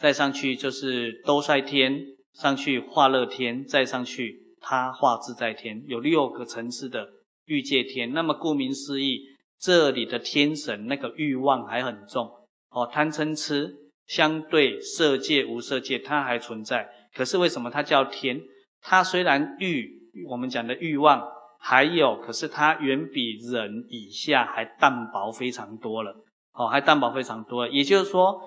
[0.00, 2.00] 再上去就是兜率天，
[2.32, 7.06] 上去化乐天，再上去他化自在天，有六个层次的
[7.44, 8.12] 欲界天。
[8.14, 9.20] 那么顾名思义，
[9.58, 12.30] 这里的天神那个欲望还很重，
[12.70, 13.74] 哦，贪嗔痴，
[14.06, 16.88] 相对色界、无色界，它还存在。
[17.14, 18.40] 可是为什么它叫天？
[18.80, 19.90] 它虽然欲，
[20.26, 21.22] 我们讲的欲望
[21.58, 26.16] 还有，可是它远比人以下还淡薄非常多了。
[26.54, 27.68] 哦，还淡薄非常多。
[27.68, 28.40] 也就是说，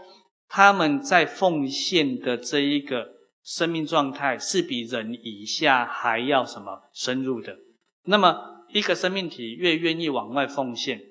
[0.48, 3.08] 他们在奉献的这一个
[3.44, 7.58] 生命状态，是比人以下还要什么深入的。
[8.06, 11.02] 那么，一个生命体越愿意往外奉献，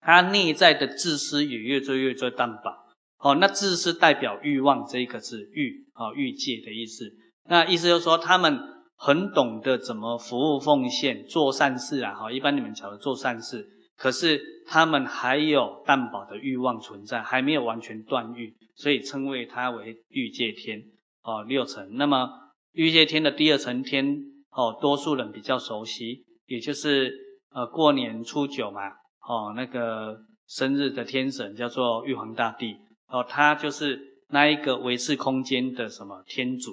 [0.00, 2.82] 他内在的自私也越做越做淡薄。
[3.18, 7.04] 哦，那自私代表欲望这一个字，欲啊，欲界的意思。
[7.48, 8.58] 那意思就是说，他们
[8.96, 12.14] 很懂得怎么服务奉献、做善事啊。
[12.14, 13.64] 哈，一般你们讲的做善事，
[14.02, 20.82] 可是他们还有淡薄的欲望存在，还没有完全断欲，所以称为它为欲界天。
[21.22, 21.88] 哦，六层。
[21.92, 22.28] 那么
[22.72, 24.18] 欲界天的第二层天，
[24.50, 27.14] 哦，多数人比较熟悉，也就是
[27.52, 28.88] 呃过年初九嘛，
[29.28, 32.74] 哦，那个生日的天神叫做玉皇大帝。
[33.06, 34.00] 哦，他就是
[34.30, 36.72] 那一个维持空间的什么天主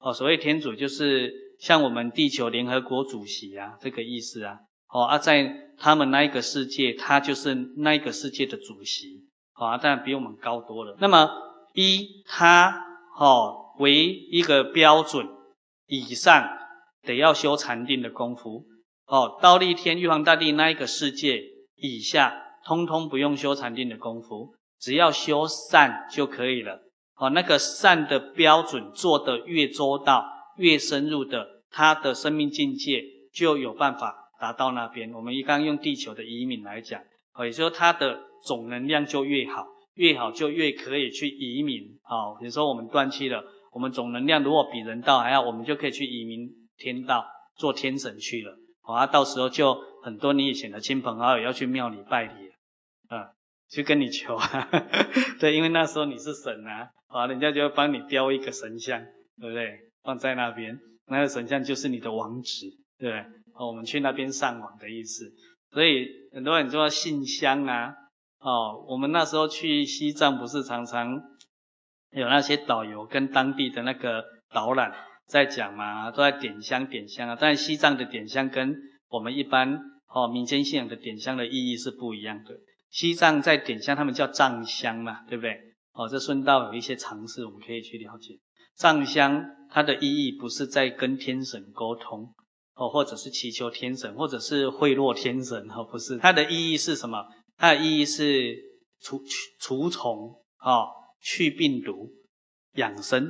[0.00, 4.58] 哦，所谓天主就是像我们地球联合国主席啊，这个意思啊。
[4.92, 9.24] 哦，啊，在他们那一个世界，他就是那一个世界的主席，
[9.54, 10.96] 哦，啊，当然比我们高多了。
[11.00, 11.30] 那么
[11.74, 12.84] 依他
[13.18, 15.28] 哦为一个标准，
[15.86, 16.48] 以上
[17.02, 18.64] 得要修禅定的功夫
[19.06, 19.38] 哦。
[19.40, 21.42] 到了一天玉皇大帝那一个世界
[21.76, 24.54] 以下，通通不用修禅定的功夫。
[24.78, 26.80] 只要修善就可以了，
[27.16, 30.24] 哦，那个善的标准做得越周到、
[30.58, 33.02] 越深入的，他的生命境界
[33.32, 35.12] 就有办法达到那边。
[35.12, 37.02] 我们一刚用地球的移民来讲，
[37.34, 41.98] 哦，也就是说它的总能量就越好，越好就越可以去移民。
[42.08, 47.26] 哦，比如说我们断气了，我们总能量如果比人道还要，我们就可以去移民天道，
[47.56, 48.56] 做天神去了。
[48.82, 52.50] 好啊，到时候就很多你以前的亲朋好友要去庙里拜礼，
[53.10, 53.28] 嗯。
[53.68, 54.68] 去跟你求啊，
[55.40, 59.02] 对，因为那时候你是神啊，啊，人家就会帮你雕一个神像，
[59.40, 59.80] 对不对？
[60.04, 60.78] 放在那边，
[61.08, 62.66] 那个神像就是你的王子，
[62.96, 63.24] 对不对？
[63.58, 65.32] 我们去那边上网的意思。
[65.72, 67.94] 所以很多人说信箱啊，
[68.38, 71.20] 哦，我们那时候去西藏不是常常
[72.10, 74.92] 有那些导游跟当地的那个导览
[75.26, 77.36] 在讲嘛，都在点香点香啊。
[77.38, 78.76] 但西藏的点香跟
[79.08, 82.50] 我们一般哦民间信仰的点香的意义是不一样的。
[82.90, 85.58] 西藏在点香，他们叫藏香嘛，对不对？
[85.92, 88.38] 哦，这顺道有一些常识，我们可以去了解。
[88.74, 92.34] 藏香它的意义不是在跟天神沟通，
[92.76, 96.18] 哦，或者是祈求天神，或者是贿赂天神，哦，不是。
[96.18, 97.26] 它的意义是什么？
[97.56, 98.56] 它的意义是
[99.00, 99.20] 除
[99.58, 100.86] 除虫，哦，
[101.20, 102.12] 去病毒，
[102.74, 103.28] 养生，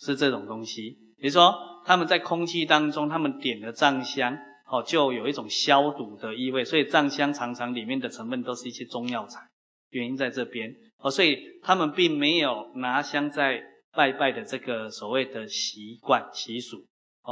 [0.00, 0.98] 是这种东西。
[1.18, 4.36] 比如说，他们在空气当中，他们点了藏香。
[4.70, 9.40] 哦，就有一种消毒的意味，所以藏香常常里面的成分都是一些中药材，
[9.88, 10.70] 原因在这边。
[10.98, 13.62] 哦，所以他们并没有拿香在
[13.92, 16.84] 拜拜的这个所谓的习惯习俗。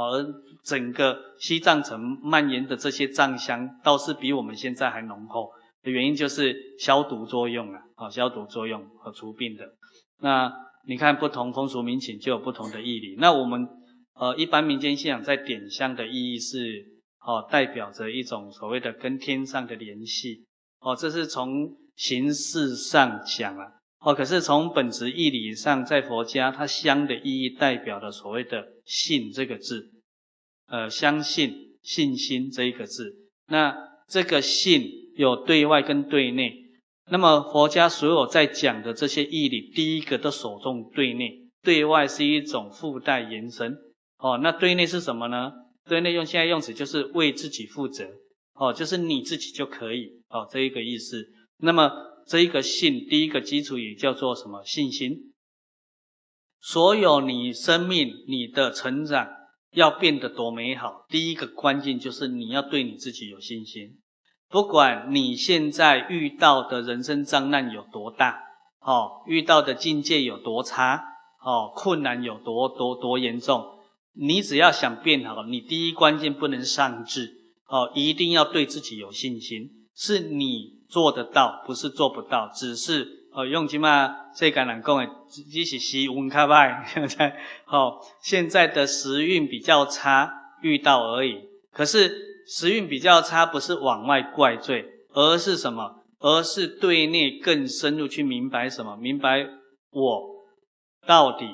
[0.05, 0.25] 而
[0.63, 5.49] 整个西藏城蔓延的这些藏香，倒是比我们现在还浓厚。
[5.83, 9.65] 的原因就是消毒作用啊，啊，消毒作用和除病的。
[10.19, 10.53] 那
[10.87, 13.15] 你看不同风俗民情就有不同的义理。
[13.17, 13.67] 那我们
[14.13, 16.95] 呃一般民间信仰在点香的意义是。
[17.19, 20.45] 哦，代表着一种所谓的跟天上的联系，
[20.79, 23.65] 哦，这是从形式上讲啊，
[23.99, 29.91] 哦，可是从本质义理上，在佛家，它香的意义代表了所谓的信这个字，
[30.67, 33.15] 呃，相信、信心这一个字。
[33.47, 33.75] 那
[34.07, 36.53] 这个信有对外跟对内，
[37.09, 43.75] 那么佛家所有在讲的这些义理，第一个都首重对内，对外是一种附带延伸。
[44.19, 45.51] 哦，那对内是什么呢？
[45.89, 48.07] 对内用现在用词就是为自己负责，
[48.53, 51.25] 哦，就是你自己就可以，哦，这一个意思。
[51.59, 51.91] 那么
[52.27, 54.63] 这一个信，第一个基础也叫做什么？
[54.63, 55.33] 信心。
[56.59, 59.29] 所有你生命、你的成长、
[59.71, 63.99] 要变得多美好，第一个关键就是你要对你自己有信心。
[64.49, 68.41] 不管你现在遇到的人生障难有多大，
[68.79, 71.03] 哦，遇到的境界有多差，
[71.45, 73.63] 哦，困难有多多多严重，
[74.13, 77.33] 你只要想变好，你第一关键不能丧志，
[77.67, 87.35] 哦，一定要对自己有信心，是你做得到，不是做不到，只是呃，用起码这个人讲的，只是时运较歹， 现在
[87.65, 90.31] 哦，现在的时运比较差，
[90.61, 91.41] 遇到而已，
[91.73, 92.25] 可是。
[92.49, 96.05] 时运比较差，不是往外怪罪，而是什么？
[96.17, 98.95] 而是对内更深入去明白什么？
[98.95, 99.45] 明白
[99.91, 100.21] 我
[101.05, 101.45] 到底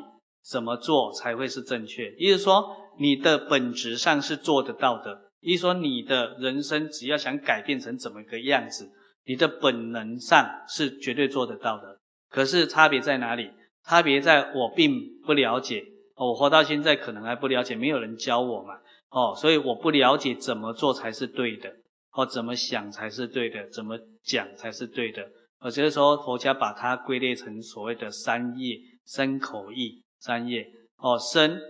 [0.48, 2.12] 怎么做才会是正确？
[2.20, 5.32] 也就是说，你的本质上是做得到的。
[5.44, 8.90] 一说，你的人生只要想改变成怎么个样子，
[9.26, 12.00] 你的本能上是绝对做得到的。
[12.30, 13.52] 可是差别在哪里？
[13.86, 15.84] 差别在我并不了解，
[16.16, 18.76] 我活到现在可能还不了解，没有人教我嘛。
[19.10, 21.70] 哦，所以我不了解怎么做才是对的，
[22.14, 25.28] 哦，怎么想才是对的，怎么讲才是对的。
[25.60, 30.66] 我觉得说佛家把它归类成所谓的三业：身、口、意三业。
[30.98, 31.62] 哦，身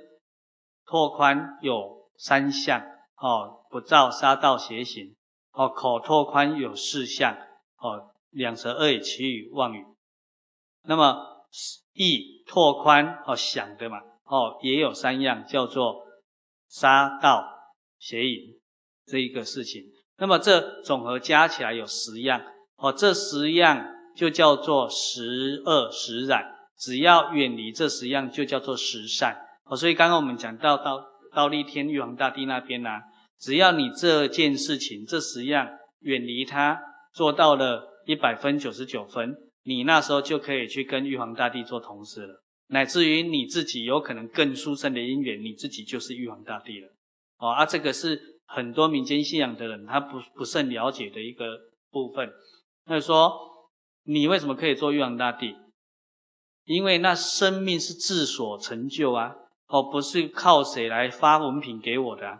[0.86, 2.80] 拓宽有三项，
[3.24, 5.16] 哦，不造杀盗邪行。
[5.54, 7.38] 哦，口拓宽有四项，
[7.78, 9.86] 哦，两舌恶语綺语妄语。
[10.84, 11.46] 那么
[11.94, 16.04] 意拓宽，哦，想的嘛，哦，也有三样，叫做。
[16.70, 17.46] 杀盗
[18.00, 18.60] 邪淫
[19.06, 19.84] 这一个事情，
[20.18, 22.42] 那么这总和加起来有十样
[22.78, 29.78] 哦，这十样就叫做十恶十染，只要远离这十样就叫做十善哦。
[29.78, 32.90] 所以刚刚我们讲到到忉利天玉皇大帝那边呢、
[33.44, 35.68] 只要你这件事情这十样
[36.00, 36.80] 远离它，
[37.14, 42.42] 做到了一百分九十九分，你那时候就可以去跟玉皇大帝做同事了。
[42.68, 46.88] 乃至于你自己有可能更殊胜的因缘，你自己就是玉皇大帝了，
[47.38, 51.60] 哦，啊，这个是很多民间信仰的人他不不甚了解的一个
[51.92, 52.32] 部分。
[52.86, 53.34] 那说
[54.06, 55.54] 你为什么可以做玉皇大帝？
[56.64, 59.36] 因为那生命是自所成就啊，
[59.68, 62.40] 哦，不是靠谁来发文凭给我的。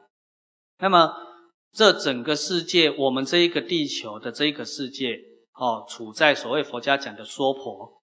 [0.84, 1.16] 那么
[1.72, 5.18] 这整个世界，我们这一个地球的这一个世界，
[5.54, 8.02] 哦，处在所谓佛家讲的娑婆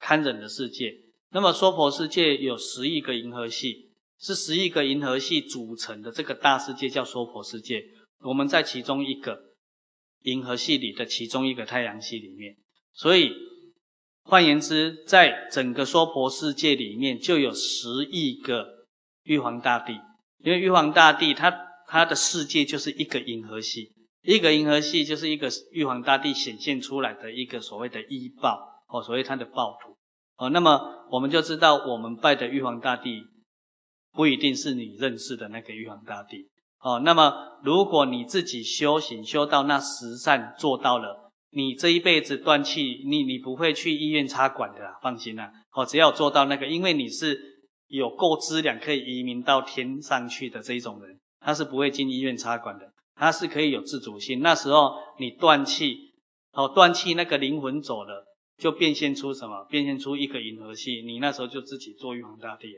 [0.00, 0.94] 堪忍的世界。
[1.30, 7.84] 那么娑婆世界有十亿个银河系，是十亿个银河系组成的这个大世界叫娑婆世界。
[8.20, 9.38] 我们在其中一个
[10.22, 12.56] 银河系里的其中一个太阳系里面，
[12.94, 13.30] 所以
[14.22, 18.86] 换言之，在整个娑婆世界里面就有十亿个
[19.22, 19.92] 玉皇大帝。
[20.38, 29.94] 因为玉皇大帝他他的世界就是一个银河系，一个银河系就是一个玉皇大帝显现出来的一个所谓的依报哦，所谓他的报土。
[30.38, 30.80] 哦，那么
[31.10, 33.24] 我们就知道，我们拜的玉皇大帝
[34.10, 36.48] 不一定是你认识的那个玉皇大帝。
[36.80, 45.52] 哦，那么如果你自己修行修到那十善做到了，你这一辈子断气，你你不会去医院插管的啦，放心啦。
[45.72, 47.38] 哦，只要做到那个，因为你是
[47.88, 54.40] 有够资粮可以移民到天上去的这一种人，他是不会进医院插管的，他是可以有自主性。
[54.40, 56.14] 那时候你断气，
[56.52, 58.28] 哦，断气那个灵魂走了。
[58.58, 59.64] 就变现出什么？
[59.64, 62.68] 变现出一个银河系，你那时候就自己做玉皇大帝，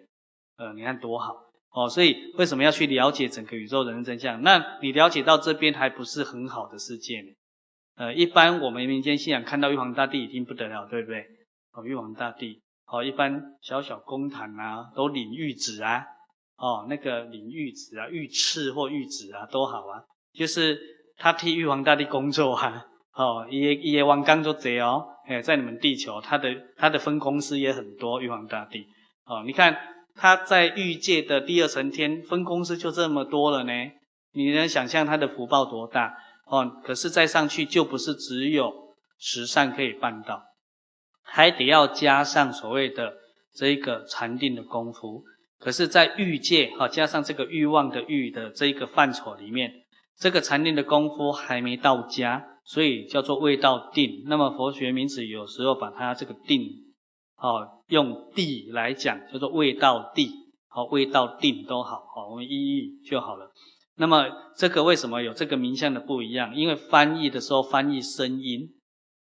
[0.57, 1.35] 呃，你看多好
[1.73, 1.91] 哦！
[1.91, 4.41] 所以为什么要去了解整个宇宙人生真相？
[4.41, 7.29] 那你了解到这边还不是很好的世界呢？
[7.97, 11.27] 呃，一般我们民间信仰看到玉皇大帝已经不得了，对不对？
[11.73, 16.07] 哦，玉皇大帝，哦，一般小小公坛啊，都领玉旨啊，
[16.57, 20.02] 哦，那个领玉旨啊，御赐或玉旨啊，都好啊，
[20.32, 20.78] 就是
[21.16, 22.86] 他替玉皇大帝工作啊。
[23.14, 28.86] 哦，也也王刚就贼哦，哎，在你们地球，他的他的分公司也很多，玉皇大帝。
[29.24, 29.78] 哦，你看
[30.16, 33.72] 他在欲界的第二层天，分公司就这么多了呢。
[34.32, 36.12] 你能想象他的福报多大？
[36.46, 38.72] 哦，可是再上去就不是只有
[39.18, 40.42] 十善可以办到，
[41.22, 43.14] 还得要加上所谓的
[43.55, 45.22] 这一个禅定的功夫。
[45.59, 49.72] 可是，在欲界，哈，加上这个欲望的欲的这一个范畴里面，
[50.18, 52.50] 这个禅定的功夫还没到家。
[52.66, 54.24] 所以叫做未到定。
[54.24, 56.62] 那么佛学名词有时候把它这个定，
[57.36, 60.30] 哦，用地来讲，叫做未到地，
[60.68, 63.52] 好，未到定都好，好，我们意译就好了。
[63.96, 64.24] 那么
[64.57, 66.57] 这个为什么有这个名相的不一样？
[66.57, 68.70] 因为翻译的时候翻译声音，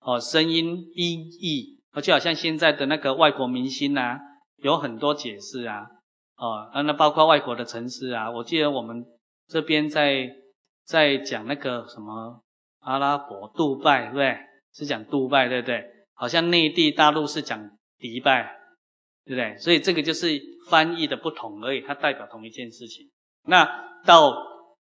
[0.00, 4.18] 哦，声音音译，就好像现在的那个外国明星啊，
[4.56, 5.86] 有很多解释啊，
[6.38, 9.04] 哦，那包括外国的城市啊，我记得我们
[9.46, 10.30] 这边在
[10.84, 12.42] 在讲那个什么。
[12.80, 14.38] 阿拉伯、杜拜，对不对？
[14.72, 15.84] 是讲杜拜，对不对？
[16.14, 18.56] 好像内地大陆是讲迪拜，
[19.26, 19.58] 对不对？
[19.58, 23.10] 所以这个就是翻译的不同而已，它代表同一件事情。
[23.44, 23.68] 那
[24.06, 24.32] 到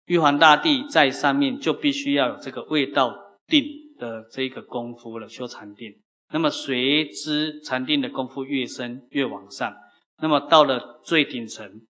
[0.06, 3.16] 玉皇大帝在上面，就必须要有这个位道
[3.48, 3.64] 定
[3.98, 5.96] 的这个功夫了，修禅定。
[6.32, 9.74] 那么随之禅定的功夫越深越往上，
[10.20, 11.82] 那么到了最顶层，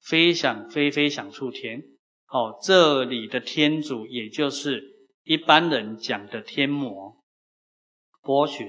[0.00, 1.82] 飞想飞飞想出天。
[2.28, 4.82] 哦，这里的天主也就是
[5.24, 7.16] 一般人讲的天魔
[8.22, 8.68] 波旬，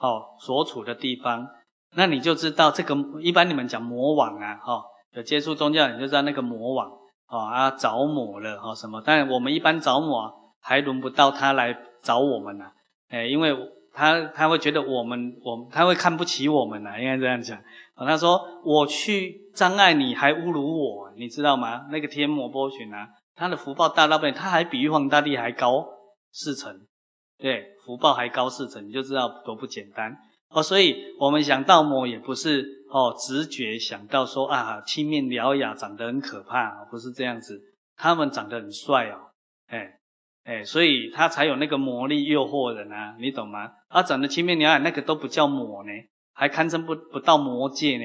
[0.00, 1.48] 哦，所处的地方。
[1.94, 4.84] 那你就知道这个一般你们讲魔王啊，哈、哦，
[5.14, 6.90] 有接触宗教你就知道那个魔王，
[7.28, 9.02] 哦啊着魔了，哈、哦、什么？
[9.04, 12.72] 但我们一般着魔还轮不到他来找我们呢、啊，
[13.08, 13.56] 哎，因为。
[13.92, 17.60] 他他会觉得我们我们他会看不起我们呢、啊，应该这样讲。
[18.06, 21.86] 他说我去障碍你，还侮辱我，你知道吗？
[21.90, 25.86] 那个天魔波旬啊，他的福报大到不，他还比玉皇大帝还高
[26.32, 26.86] 四层，
[27.38, 30.16] 对，福报还高四层，你就知道多不简单
[30.50, 30.62] 哦。
[30.62, 37.60] 所以我们想到魔也不是哦，直觉想到说啊，青面獠牙，长得很可怕，不是这样子。
[37.96, 39.32] 他们长得很帅哦，
[39.66, 39.96] 哎。
[40.42, 43.70] 哎，所以他才有那个魔力诱惑人啊，你懂吗？
[43.90, 45.90] 他长得青面獠牙，那个都不叫魔呢，
[46.40, 48.04] 还堪称不不到魔界呢，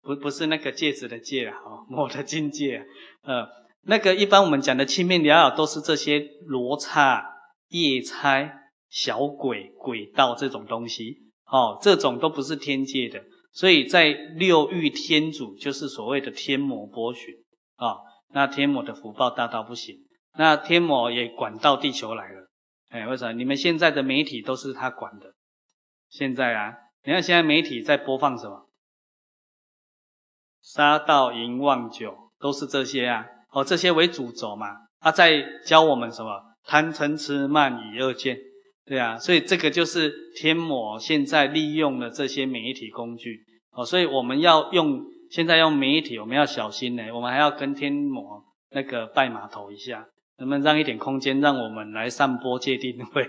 [0.00, 2.84] 不不是那个戒指的戒啊，哦， 魔的境界啊，
[3.22, 3.48] 呃，
[3.82, 7.24] 那个一般我们讲的青面獠牙都是这些罗刹、
[7.68, 8.52] 夜叉、
[8.90, 17.32] 小鬼、鬼道这种东西，哦，这种都不是天界的，所以在六欲天主就是所谓的天魔波旬
[17.76, 17.94] 啊，
[18.34, 19.96] 那天魔的福报大到不行。
[20.36, 22.48] 那天魔也管到地球来了，
[22.90, 23.32] 哎，为什么？
[23.34, 25.32] 你们现在的媒体都是他管的。
[26.08, 28.68] 现在啊，你看现在媒体在播放什么？
[30.60, 33.26] 杀盗淫妄酒，都是这些啊。
[33.50, 34.68] 哦，这些为主轴嘛。
[35.00, 36.40] 他、啊、在教我们什么？
[36.64, 38.38] 贪嗔痴慢疑二见，
[38.84, 39.18] 对啊。
[39.18, 43.44] 所以这个就是天魔现在利用了这些媒体工具。
[43.72, 47.02] 哦，所以我们要用现在用媒体，我们要小心呢。
[47.12, 50.06] 我们还要跟天魔那个拜码头一下。
[50.42, 53.24] 能不能让一点空间，让我们来散播戒定慧、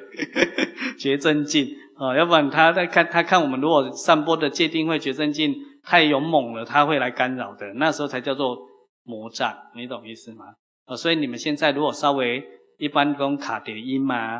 [0.97, 2.17] 觉真静啊？
[2.17, 5.53] 要不然他在看，他看我们如果散播的戒定慧、觉真静
[5.83, 7.71] 太勇猛了，他会来干扰的。
[7.75, 8.57] 那时候才叫做
[9.03, 10.55] 魔障，你懂意思吗？
[10.85, 12.43] 啊，所以你们现在如果稍微
[12.79, 14.39] 一般攻卡叠音嘛，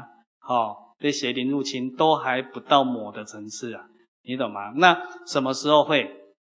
[0.50, 3.84] 哦，被邪灵入侵都还不到魔的层次啊，
[4.24, 4.74] 你懂吗？
[4.78, 6.10] 那什么时候会？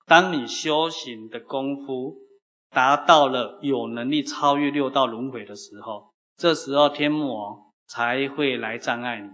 [0.04, 2.16] 当你修行的功夫。
[2.70, 6.07] 达到了有能力超越六道轮回的时候，
[6.38, 9.28] 这时候天魔才会来障碍你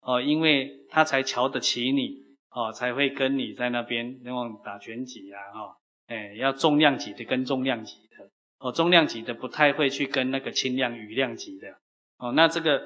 [0.00, 5.76] 哦，因为他才瞧得起你哦，才会跟你在那边那种打拳击啊，哈、哦，
[6.06, 8.28] 哎，要重量级的跟重量级的
[8.58, 11.68] 哦，重量级的不太会去跟那个轻量羽量级的
[12.16, 12.32] 哦。
[12.32, 12.82] 那这个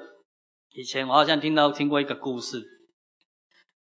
[0.73, 2.63] 以前我好像听到听过一个故事，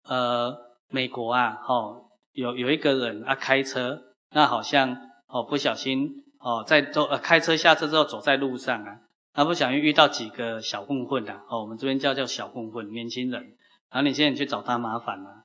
[0.03, 0.57] 呃，
[0.89, 4.01] 美国啊，哦，有有一个人啊开车，
[4.31, 5.07] 那好像。
[5.29, 9.01] 哦，不小心哦，在走呃开车下车之后走在路上啊，
[9.37, 13.39] 他不小心遇到几个小混混呐、啊，哦，我们这边叫叫小混混，年轻人，
[13.91, 15.43] 然后你现在去找他麻烦、啊，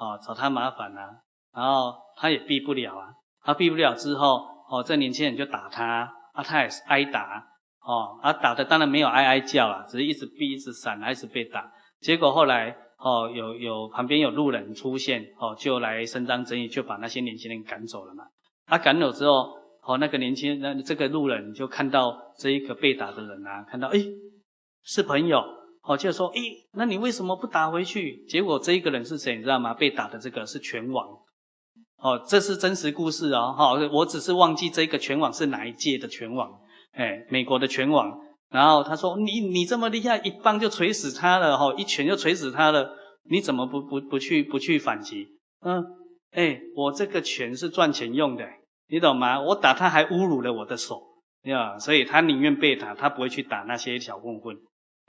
[0.00, 1.20] 哦，找他麻烦、啊，
[1.54, 3.08] 然后他也避不了啊，
[3.42, 7.46] 他避不了之后，哦，这年轻人就打他，啊，他也是挨打，
[7.86, 11.70] 哦，啊打的当然没有哀哀叫啊，只是一直避一直闪，还是被打，
[12.00, 18.24] 结果后来哦有有旁边有路人出现，哦就来伸张正义，就把那些年轻人赶走了嘛。
[18.64, 19.52] 他赶走之后，
[19.86, 24.06] 哦，那个年轻人，这个路人就看到这一个被打的人啊，看到，诶，
[24.82, 25.42] 是朋友，
[25.82, 26.40] 哦，就说，诶，
[26.72, 28.24] 那你为什么不打回去？
[28.26, 29.74] 结果这一个人是谁，你知道吗？
[29.74, 31.06] 被打的这个是拳王，
[31.98, 36.50] 哦，这是真实故事哦，哈，我只是忘记这个拳王是哪一届的拳王，
[36.94, 38.20] 诶，美国的拳王。
[38.50, 42.94] 然后他说，你你这么厉害，一棒就锤死他了，哈，一拳就锤死他了，
[43.28, 45.26] 你怎么不不不去不去反击？
[45.60, 45.84] 嗯。
[46.30, 48.44] 哎，我这个拳是赚钱用的，
[48.86, 49.40] 你懂吗？
[49.40, 51.02] 我打他还侮辱了我的手，
[51.42, 54.56] 呀，所以他宁愿被打，他不会去打那些小混混。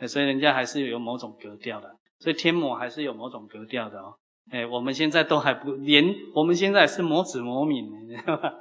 [0.07, 4.15] 所以人家还是有某种格调的，所以天魔还是有某种格调的哦。
[4.51, 8.51] 哎，我们现在都还不连，我们现在是魔子魔名，你知道吗？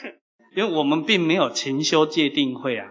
[0.54, 2.88] 因为我们并没有勤修戒定慧啊，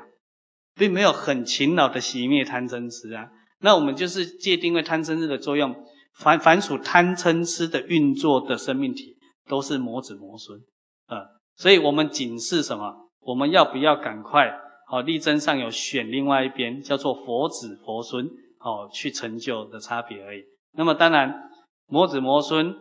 [0.75, 3.29] 并没有很勤劳的熄灭贪嗔痴啊。
[3.59, 5.73] 那我们就是戒定慧贪嗔痴的作用。
[6.13, 9.17] 凡凡属贪嗔痴的运作的生命体，
[9.47, 10.59] 都是魔子魔孙，
[11.07, 13.09] 啊，所以我们警示什么？
[13.21, 14.53] 我们要不要赶快？
[14.87, 18.29] 好，力争上游选另外一边，叫做佛子佛孙，
[18.59, 20.43] 好，去成就的差别而已。
[20.73, 21.49] 那么当然，
[21.87, 22.75] 魔子魔孙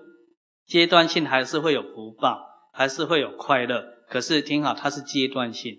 [0.66, 3.84] 阶段性还是会有福报，还是会有快乐。
[4.08, 5.74] 可是听好，它是阶段性，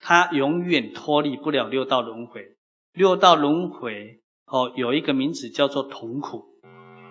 [0.00, 2.44] 它永远脱离不了六道轮回。
[2.92, 6.44] 六道轮回哦，有一个名字叫做同苦。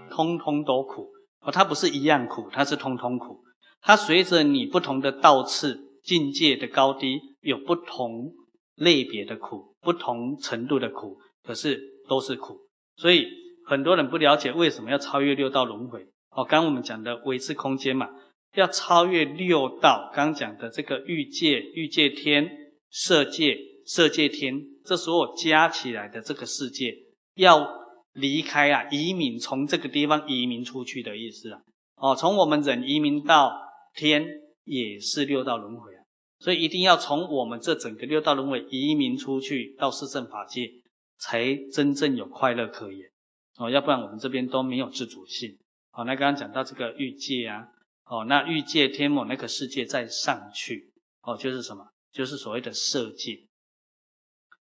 [0.09, 1.09] 通通都苦
[1.41, 3.43] 哦，它不是一样苦，它是通通苦。
[3.82, 8.34] 它随着你不同的道次境界的高低，有不同
[8.75, 12.59] 类别的苦，不同程度的苦，可是都是苦。
[12.95, 13.28] 所以
[13.65, 16.07] 很多人不了解为什么要超越六道轮回。
[16.32, 18.09] 哦，刚刚我们讲的维持空间嘛，
[18.53, 22.49] 要超越六道，刚讲的这个欲界、欲界天、
[22.91, 26.93] 色界、色界天，这所有加起来的这个世界，
[27.36, 27.67] 要
[28.13, 31.59] 离开啊，移民从这个地方移民出去的意思啊。
[31.95, 33.59] 哦，从我们人移民到
[33.97, 34.25] 天，
[34.63, 36.03] 也是六道轮回啊。
[36.39, 40.71] 所以一定要从我们这整个六道轮回移民出去到四圣法界，
[41.17, 43.09] 才真正有快乐可言。
[43.57, 45.57] 哦，要不然我们这边都没有自主性。
[45.91, 47.69] 哦，那刚刚讲到这个欲界啊，
[48.05, 50.93] 哦，那欲界天某那个世界再上去，
[51.23, 51.87] 哦，就是什么？
[52.11, 53.47] 就是所谓的色界。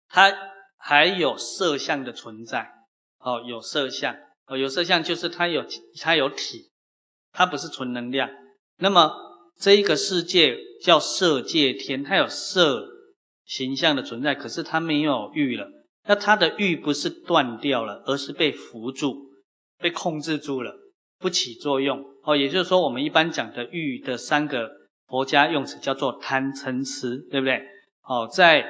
[0.08, 0.32] 它
[0.76, 2.70] 还有色相的存在，
[3.18, 4.16] 哦，有色相，
[4.46, 5.66] 哦，有色相就是它有
[6.00, 6.70] 它有体，
[7.32, 8.30] 它不是纯能量。
[8.78, 9.24] 那么。
[9.58, 12.86] 这一个世界叫色界天，它有色
[13.46, 15.66] 形象的存在，可是它没有欲了。
[16.06, 19.16] 那它的欲不是断掉了，而是被扶住、
[19.78, 20.76] 被控制住了，
[21.18, 22.04] 不起作用。
[22.24, 24.70] 哦，也就是说，我们一般讲的欲的三个
[25.06, 27.62] 佛家用词叫做贪嗔痴，对不对？
[28.02, 28.62] 哦，在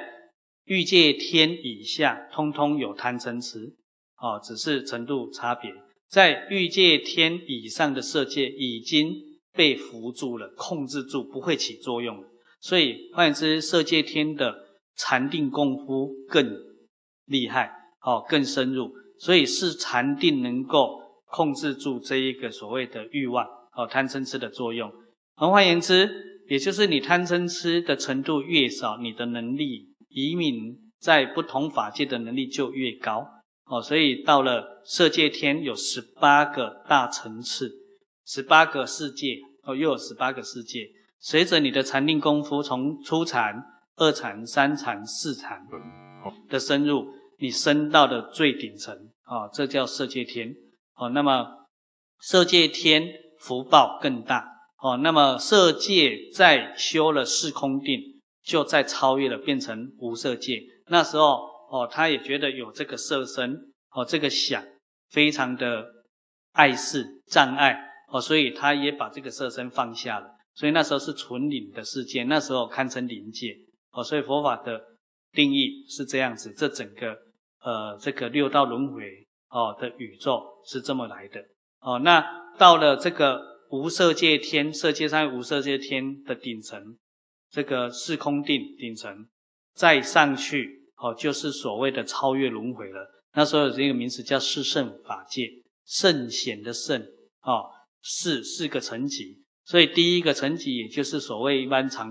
[0.63, 3.75] 欲界天以下，通通有贪嗔痴，
[4.21, 5.69] 哦，只是程度差别。
[6.07, 9.27] 在欲界天以上的色界已经。
[9.57, 12.23] 被扶住了，控制住，不会起作用。
[12.61, 14.55] 所以换言之，色界天的
[14.95, 16.47] 禅定功夫更
[17.25, 18.91] 厉害，哦，更深入。
[19.19, 23.45] 所以是禅定能够控制住这一个所谓的欲望，
[23.75, 24.91] 哦，贪嗔痴的作用。
[25.35, 26.07] 而换言之，
[26.49, 33.27] 也就是你贪嗔痴的程度越少，你的能力移民在不同法界的能力就越高。
[33.65, 37.71] 哦，所以到了色界天有十八个大层次，
[38.25, 39.39] 十八个世界。
[39.67, 40.87] 哦，又有十八个世界。
[41.19, 43.61] 随着你的禅定功夫从初禅、
[43.97, 45.67] 二禅、三禅、四禅
[46.49, 47.05] 的深入，
[47.37, 48.95] 你升到的最顶层，
[49.25, 50.55] 哦，这叫色界天。
[50.95, 51.67] 哦，那么
[52.19, 53.07] 色界天
[53.39, 54.47] 福报更大。
[54.79, 57.99] 哦，那么色界在修了四空定，
[58.43, 60.61] 就再超越了，变成无色界。
[60.85, 64.63] 那时候，哦，他也觉得有这个色身，哦，这个想，
[65.09, 65.83] 非常的
[66.53, 67.83] 碍事障碍。
[68.07, 73.55] 哦，所以他也把这个色身放下了，所以那时候是纯灵的世界，那时候堪称灵界。
[73.91, 74.81] 哦，所以佛法的
[75.31, 77.17] 定义是这样子，这整个
[77.61, 79.03] 呃这个六道轮回
[79.49, 81.43] 哦的宇宙是这么来的。
[81.79, 82.23] 哦，那
[82.57, 83.41] 到了这个
[83.71, 86.97] 无色界天，色界上无色界天的顶层，
[87.49, 89.27] 这个四空定顶层，
[89.73, 93.05] 再上去哦，就是所谓的超越轮回了。
[93.33, 95.49] 那时候有这个名词叫四圣法界，
[95.85, 97.01] 圣贤的圣
[97.41, 97.65] 哦。
[98.09, 102.09] 四四个层级，所以第一个层级也就是所谓一般常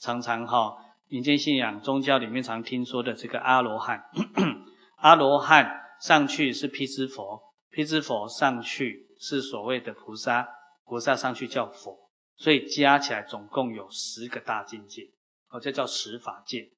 [0.00, 0.74] 常常哈
[1.08, 4.02] 民间信仰宗教里面常听说的这个阿罗汉，
[4.98, 5.70] 阿罗汉
[6.00, 7.40] 上去是辟支佛，
[7.70, 10.48] 辟支佛上去是所谓的菩萨，
[10.84, 11.96] 菩萨上去叫佛，
[12.36, 15.02] 所以加起来总共有十个大境界，
[15.50, 16.72] 哦，这叫十法界。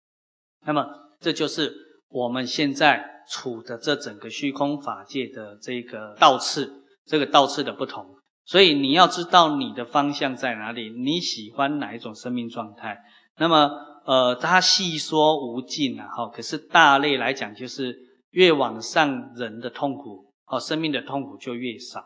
[0.66, 0.86] 那么
[1.20, 1.74] 这就是
[2.08, 8.17] 我们现在处的这整个虚空法界的这个道次，这个道次的不同。
[8.48, 12.98] 所以你要知道你的方向在哪里，你喜欢哪一种生命状态。
[13.36, 13.70] 那么，
[14.06, 16.28] 呃，它细说无尽啊，哈。
[16.28, 17.94] 可是大类来讲，就是
[18.30, 22.00] 越往上人的痛苦，哦，生命的痛苦就越少，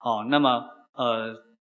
[0.00, 0.26] 哦。
[0.28, 0.62] 那么，
[0.92, 1.34] 呃，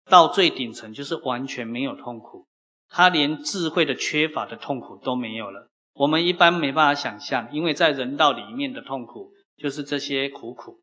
[0.06, 2.46] 到最顶层就是完全没有痛苦，
[2.88, 5.68] 他连智慧的缺乏的痛苦都没有了。
[5.92, 10.80] 我们一般没办法想象，因为在人道里面的痛苦就是这些苦苦，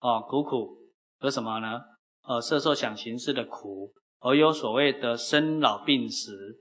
[0.00, 0.78] 哦，苦苦
[1.18, 1.82] 和什么呢？
[2.24, 6.60] 呃，色受想行识的苦，而有所谓的生老病死、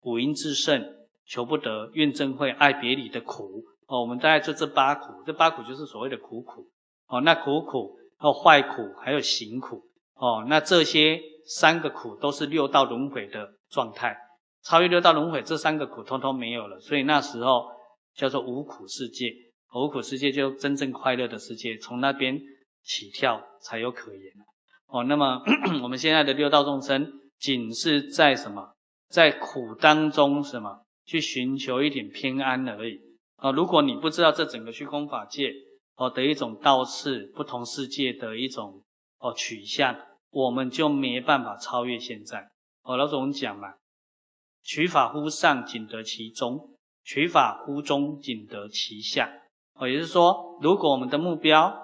[0.00, 0.82] 五阴炽盛、
[1.26, 3.64] 求不得、怨憎会、爱别离的苦。
[3.86, 6.68] 哦，我们大概就这八苦，这八苦就是所谓的苦苦。
[7.08, 9.84] 哦，那苦苦，还有坏苦，还有行苦。
[10.14, 14.16] 哦，那这些三个苦都是六道轮回的状态。
[14.64, 17.68] 超越六道轮回，这三个苦通通没有了，所以那时候
[18.14, 19.30] 叫做无苦世界。
[19.72, 22.40] 无苦世界就真正快乐的世界，从那边
[22.82, 24.22] 起跳才有可言。
[24.86, 25.42] 哦，那么
[25.82, 28.74] 我们现在的六道众生，仅是在什么，
[29.08, 33.00] 在苦当中什么去寻求一点偏安而已。
[33.36, 35.52] 啊，如果你不知道这整个虚空法界
[35.96, 38.84] 哦的一种道次，不同世界的一种
[39.18, 39.96] 哦取向，
[40.30, 42.50] 我们就没办法超越现在。
[42.82, 43.74] 哦，老总讲嘛，
[44.62, 49.28] 取法乎上，仅得其中；取法乎中，仅得其下。
[49.74, 51.76] 哦，也就是说，如果我们的目标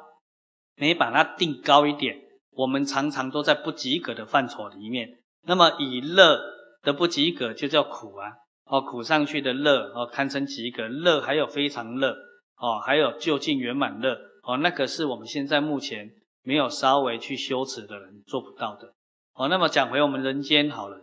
[0.76, 2.22] 没把它定高一点。
[2.54, 5.08] 我们常常都在不及格的范畴里面，
[5.44, 6.40] 那么以乐
[6.82, 8.32] 的不及格就叫苦啊，
[8.66, 10.86] 哦，苦上去的乐哦，堪称及格。
[10.88, 12.14] 乐，还有非常乐
[12.56, 14.18] 哦，还有究竟圆满乐。
[14.42, 16.10] 哦，那个是我们现在目前
[16.42, 18.92] 没有稍微去修持的人做不到的。
[19.34, 19.48] 哦。
[19.48, 20.98] 那么讲回我们人间好了，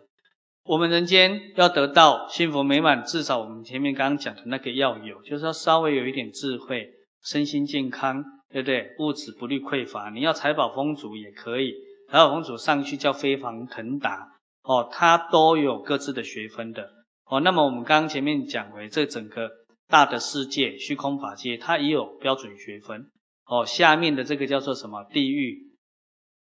[0.66, 6.90] 我们人间要得到幸福美满，至少我们前面刚刚讲的那个要有，就是要稍微有一点智慧，
[7.24, 8.96] 身心健康，对不对？
[9.00, 11.74] 物质不虑匮乏，你要财宝丰足也可以，
[12.08, 14.28] 财宝丰足上去叫飞黄腾达
[14.64, 16.90] 哦，它都有各自的学分的。
[17.26, 19.50] 哦，那么我们刚刚前面讲为这整个
[19.88, 23.10] 大的世界虚空法界，它也有标准学分。
[23.46, 25.04] 哦，下面的这个叫做什么？
[25.12, 25.72] 地狱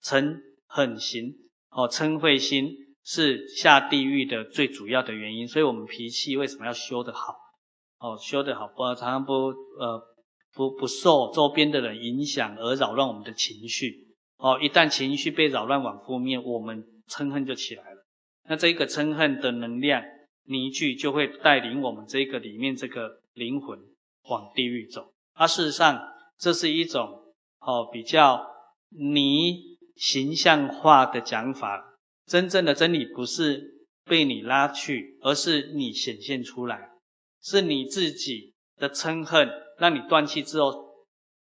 [0.03, 1.33] 嗔恨心。
[1.71, 2.71] 哦，嗔恚心
[3.03, 5.49] 是下地狱的最主要的原因。
[5.49, 7.35] 所以我们脾气为什么要修得好？
[7.99, 10.03] 哦，修得好，不常常不呃
[10.55, 14.09] 不不受周边的人影响而扰乱我们的情绪。
[14.39, 18.07] 哦，一旦情绪被扰乱往负面，我们嗔恨就起来了。
[18.49, 20.03] 那这个嗔恨的能量。
[20.47, 23.79] 凝聚就会带领我们这个里面这个灵魂
[24.29, 25.11] 往地狱走。
[25.33, 25.99] 啊，事实上
[26.39, 28.45] 这是一种哦比较
[28.91, 31.97] 你形象化的讲法。
[32.27, 36.91] 真正的真理不是被你拉去，而是你显现出来，
[37.43, 39.49] 是你自己的嗔恨
[39.79, 40.73] 让你断气之后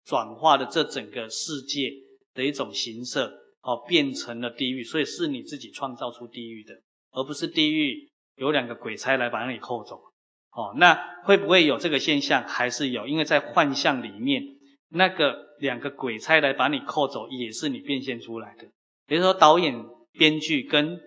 [0.04, 1.90] 转化的这整个世界
[2.34, 4.84] 的一种形色哦，变成了地狱。
[4.84, 6.74] 所以是你自己创造出地狱的，
[7.12, 8.10] 而不是地狱。
[8.38, 9.96] 有两个鬼差来把你扣走，
[10.50, 12.46] 哦，那会不会有这个现象？
[12.46, 14.42] 还是有，因为在幻象里面，
[14.90, 18.68] 那个两个鬼差来把你扣走，也是你变现出来的。
[19.06, 21.00] 比如说导演、编剧跟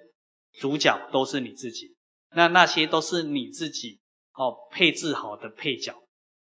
[0.53, 1.95] 主角都是你自己，
[2.35, 3.99] 那那些都是你自己
[4.33, 5.93] 哦配置好的配角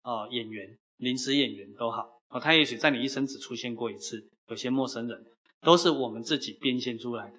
[0.07, 5.21] 哦，演员、临时演员都好哦，他也许在你一生只出现过一次，有些陌生人
[5.61, 7.37] 都是我们自己变现出来的，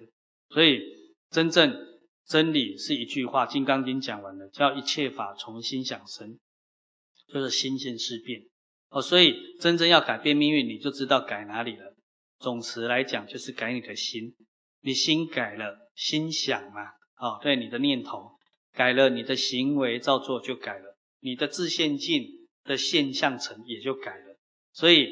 [0.49, 0.81] 所以
[1.31, 1.89] 真正。
[2.27, 6.37] 真理是一句话，《金刚经》讲完了，叫一切法从心想生，
[7.33, 8.43] 就是心性事变
[8.89, 9.01] 哦。
[9.01, 11.95] 所以真正要改变命运，你就知道改哪里了。
[12.37, 14.35] 总词来讲，就是改你的心。
[14.81, 16.83] 你心改了，心想嘛，
[17.17, 18.29] 哦，对，你的念头
[18.73, 22.27] 改了，你的行为照做就改了，你的自现境
[22.69, 24.37] 的现象层也就改了。
[24.71, 25.09] 所以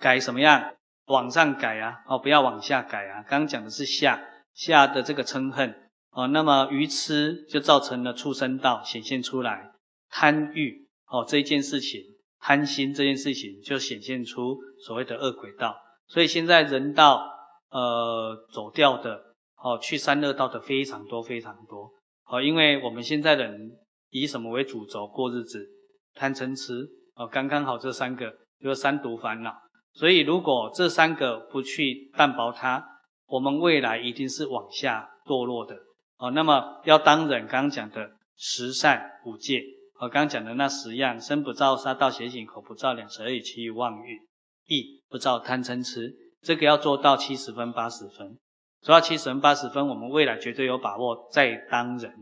[0.00, 0.74] 改什么样？
[1.06, 3.22] 往上改啊，哦，不要往下改啊。
[3.22, 5.72] 刚刚讲的是下下的这个嗔恨。
[6.10, 9.70] 哦，那么愚痴就造成了畜生道显现出来，
[10.08, 12.00] 贪欲哦这一件事情，
[12.40, 15.76] 贪心这件事情就显现出所谓的恶鬼道。
[16.08, 17.30] 所以现在人道
[17.70, 19.20] 呃走掉的
[19.62, 21.92] 哦，去三恶道的非常多非常多
[22.24, 23.78] 哦，因为我们现在人
[24.10, 25.68] 以什么为主轴过日子？
[26.16, 29.54] 贪嗔痴哦，刚刚好这三个就是三毒烦恼。
[29.92, 32.84] 所以如果这三个不去淡薄它，
[33.26, 35.76] 我们未来一定是往下堕落的。
[36.18, 39.62] 哦，那么要当人，刚刚讲的十善五戒，
[40.00, 44.18] 我刚刚讲的那十样：身不造杀盗邪行，口不造两舌恶语，綺语妄语，
[44.66, 46.14] 意不造贪嗔痴。
[46.42, 48.38] 这个要做到七十分八十分，
[48.82, 52.12] 做到七十分八十分，我们未来绝对有把握再当人。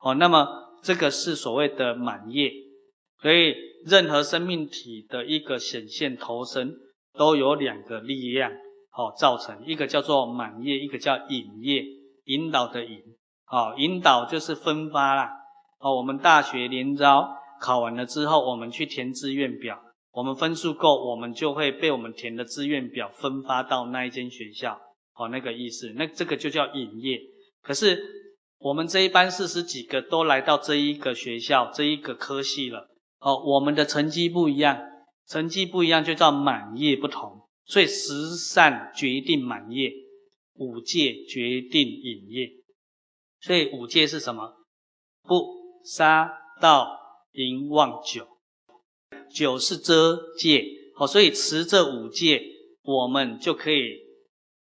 [0.00, 0.46] 哦，那么
[0.82, 2.52] 这个是所谓的满业。
[3.22, 3.54] 所以
[3.86, 6.74] 任何生命体的一个显现投生，
[7.14, 11.84] 都有两个力量，哦，造成一个叫做满业，一个叫引业，
[12.24, 13.00] 引导的引。
[13.44, 15.30] 好，引导就是分发啦。
[15.78, 17.28] 哦，我们大学联招
[17.60, 24.80] 考完了之后，我们去填志愿表，我们分数够，我们就会被我们填的志愿表分发到那一间学校。
[25.14, 27.20] 哦，那个意思，那这个就叫引业。
[27.62, 28.02] 可是
[28.58, 32.88] 我们这一班四十几个都来到这一个学校，这一个科系了。
[33.22, 34.80] 哦，我们的成绩不一样，
[35.28, 37.48] 成绩不一样就叫满业不同。
[37.64, 39.92] 所以十善决定满业，
[40.54, 42.50] 五戒决定引业。
[43.40, 44.52] 所以五戒是什么？
[45.22, 45.46] 不
[45.84, 46.98] 杀盗
[47.30, 48.26] 淫妄酒，
[49.32, 50.66] 酒是遮戒。
[50.96, 52.42] 好，所以持这五戒，
[52.82, 54.00] 我们就可以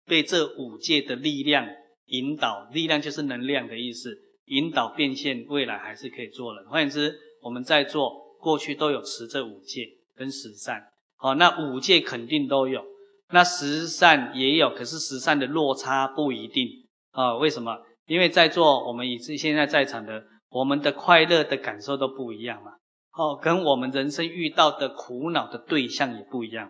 [0.06, 1.68] 被这五戒的力量
[2.06, 2.70] 引导。
[2.72, 6.64] 力量就是能量的意思，引导变现，未来还是可以做的。
[6.70, 10.84] 换言之，我们在做过去都有持这五戒跟十善。
[11.16, 12.84] 好，那五戒肯定都有，
[13.30, 16.68] 那十善也有，可是十善的落差不一定
[17.12, 17.38] 啊？
[17.38, 17.78] 为什么？
[18.06, 22.74] 因为在座我们以至现在在场的，我们的快乐的感受都不一样嘛，
[23.14, 26.70] 哦，跟我们人生遇到的苦恼的对象也不一样，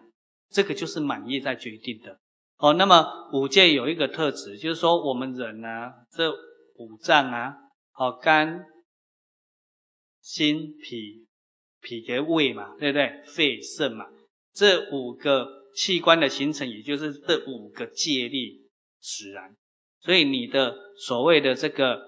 [0.51, 2.19] 这个就是满意在决定的，
[2.57, 3.03] 哦，那么
[3.34, 7.55] 五戒有一个特质，就是说我们人呢、啊，这五脏啊，
[7.95, 8.63] 哦，肝、
[10.21, 11.26] 心、脾、
[11.84, 13.21] 脾跟胃嘛，对不对？
[13.27, 14.05] 肺、肾嘛，
[14.53, 18.61] 这五个器官的形成，也就是这五个借力
[19.01, 19.55] 使然。
[20.01, 22.01] 所以你的所谓的这个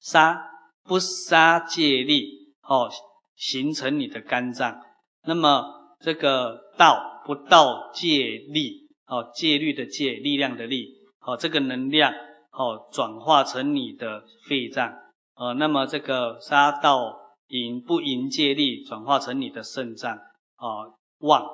[0.00, 0.40] 杀
[0.84, 2.90] 不杀借力哦，
[3.34, 4.80] 形成你的肝脏。
[5.24, 5.64] 那么
[6.00, 12.12] 这个道不道借力哦，戒律的戒，力量的力哦，这个能量
[12.52, 14.92] 哦，转化成你的肺脏
[15.34, 15.54] 哦。
[15.54, 20.16] 那么这个杀道淫不淫戒力，转化成你的肾脏
[20.58, 20.94] 哦。
[21.18, 21.46] 旺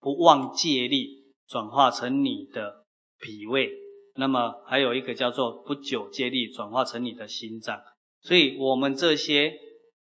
[0.00, 2.84] 不旺戒力，转化成你的
[3.20, 3.70] 脾胃。
[4.16, 7.80] 那么还有一个叫做不久戒力，转化成你的心脏。
[8.22, 9.52] 所以，我们这些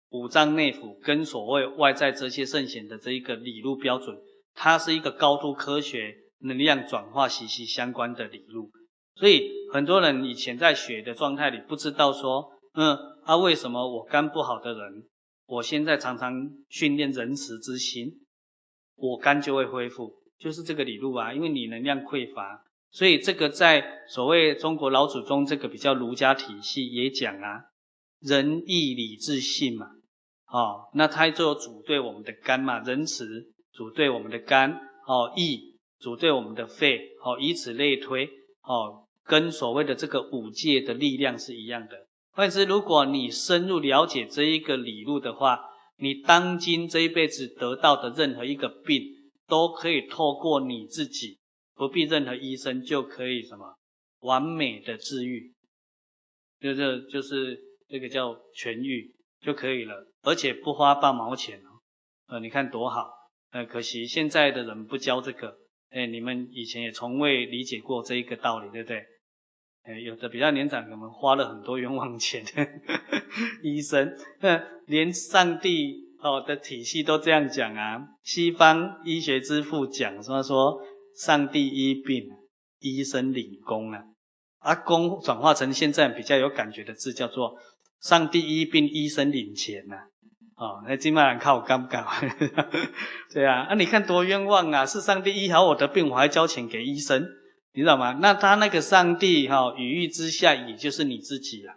[0.09, 4.15] 五脏内腑跟所谓外在这些圣贤的这一个理路标准，
[4.53, 8.69] 它是一个高度科学、能量转化息息相关的理路。
[9.15, 15.07] 所以，很多人以前在学的状态里，不知道说，嗯，啊，为什么我肝不好的人，
[15.45, 18.21] 我现在常常训练仁慈之心，
[18.95, 21.33] 我肝就会恢复，就是这个理路啊。
[21.33, 27.65] 因为你能量匮乏，所以这个在所谓中国老祖宗这个比较儒家体系也讲啊。
[28.21, 29.87] 仁义礼智信嘛，
[30.47, 34.71] 哦，那它就主对我们的肝嘛，仁慈主对我们的肝，
[35.05, 38.29] 哦，义主对我们的肺，哦，以此类推，
[38.61, 42.07] 哦，跟所谓的这个五戒的力量是一样的。
[42.34, 45.59] 换言之，如果你深入了解这一个理路的话，
[45.97, 49.03] 你当今这一辈子得到的任何一个病，
[49.47, 51.39] 都可以透过你自己，
[51.75, 53.75] 不必任何医生就可以什么
[54.19, 55.53] 完美的治愈，
[56.59, 57.59] 就是就是。
[57.89, 61.77] 这个叫痊愈就可以了，而且不花半毛钱哦。
[62.25, 63.07] 呃，你看多好。
[63.51, 65.55] 呃，可惜现在的人不教这个。
[65.91, 69.03] 哎，你们以前也从未理解过这一个道理，对不对？
[69.84, 72.43] 哎，有的比较年长，可能花了很多冤枉钱。
[72.45, 72.71] 呵呵
[73.63, 77.99] 医生，呃，连上帝哦的体系都这样讲啊。
[78.23, 80.79] 西方医学之父讲说说，
[81.15, 82.23] 上帝医病，
[82.79, 84.03] 医生领功啊。
[84.59, 87.57] 阿公转化成现在比较有感觉的字，叫做。
[88.01, 89.95] 上帝医病，医生领钱呐、
[90.57, 92.05] 哦，那金马人靠我干不干？
[93.34, 94.86] 对啊，啊，你看多冤枉啊！
[94.86, 97.25] 是上帝医好我的病，我还交钱给医生，
[97.74, 98.13] 你知道吗？
[98.21, 101.74] 那他那个上帝哈，语义之下，也就是你自己了，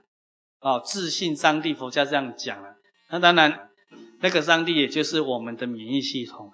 [0.61, 2.77] 哦，自信上帝，佛家这样讲了。
[3.11, 3.71] 那当然，
[4.21, 6.53] 那个上帝也就是我们的免疫系统。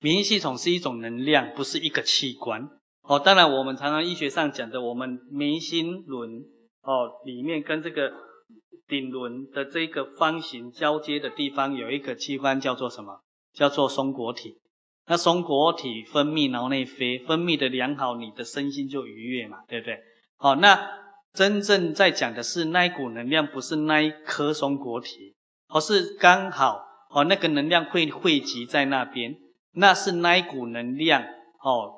[0.00, 2.68] 免疫系统是一种能量，不是一个器官。
[3.02, 6.30] 哦，当然，我们常常医学上讲的，我们眉心轮
[6.82, 8.12] 哦里面跟这个。
[8.86, 13.22] 顶轮的这个方形交接的地方有一个器官叫做什么？
[13.54, 14.58] 叫做松果体。
[15.06, 19.98] 那松果体分泌脑内啡，分泌的良好，你的身心就愉悦嘛，对不对？
[20.36, 20.90] 好，那
[21.32, 25.34] 真正在讲的是那一股能量，不是那一颗松果体，
[25.68, 26.80] 而是刚好
[27.10, 29.36] 哦那个能量会汇集在那边，
[29.72, 31.22] 那是那一股能量
[31.62, 31.92] 哦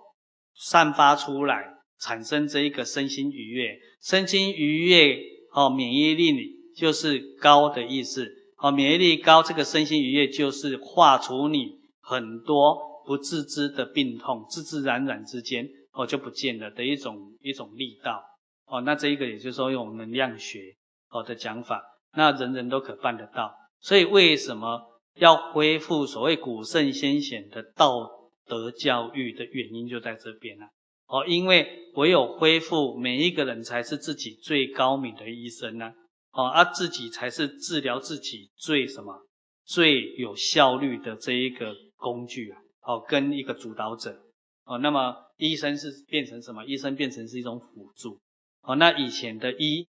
[0.55, 1.65] 散发出来，
[2.01, 5.19] 产生这一个身心愉悦，身心愉悦
[5.53, 6.57] 哦免疫力。
[6.77, 11.71] 就是高的意思，哦，免疫力高，这个身心愉悦就是化除你
[12.03, 18.23] 很多不自知的病痛，自自然然之间哦就不见了的一种一种力道，
[18.67, 20.75] 哦，那这一个也就是说用能量学
[21.11, 21.83] 哦的讲法，
[22.15, 24.83] 那人人都可办得到，所以为什么
[25.15, 28.11] 要恢复所谓古圣先贤的道
[28.45, 30.67] 德教育的原因就在这边了，
[31.07, 35.93] 哦，因为唯有恢复每一个人才是自己最高明的医生呢。
[36.33, 39.27] 哦，啊，自己才是治疗自己最什么
[39.65, 42.61] 最有效率的这一个工具啊！
[42.87, 44.17] 哦，跟一个主导者
[44.65, 46.65] 哦，那么医生是变成什么？
[46.65, 48.21] 医生变成是一种辅助
[48.63, 48.77] 哦。
[48.77, 49.89] 那以前的医，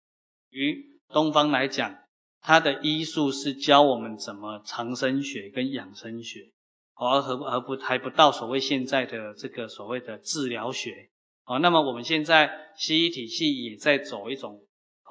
[0.50, 1.96] 于东方来讲，
[2.40, 6.50] 它的医术是教我们怎么长生学跟养生学，
[6.94, 11.08] 而和而不还不到所谓现在的这个所谓的治疗学
[11.44, 11.60] 哦。
[11.60, 14.60] 那么我们现在西医体系也在走一种。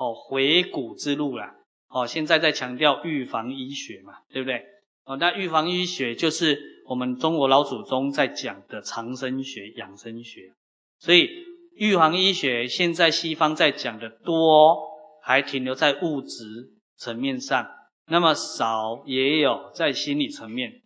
[0.02, 1.54] 哦，回古之路啦。
[1.90, 4.64] 哦，现在在强调预防医学嘛，对不对？
[5.04, 6.58] 哦，那预防医学就是
[6.90, 10.52] 我们中国老祖宗在讲的长生学、养生学。
[10.98, 11.30] 所以，
[11.76, 14.76] 预防医学现在西方在讲的多，
[15.22, 17.70] 还停留在物质层面上，
[18.08, 20.82] 那么少也有在心理层面。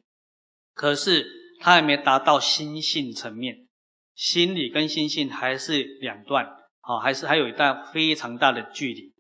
[0.74, 1.26] 可是，
[1.62, 3.70] 它还没达到心性层面，
[4.14, 6.46] 心理跟心性还是两段。
[6.82, 9.14] 好，还是还有一段非常大的距离。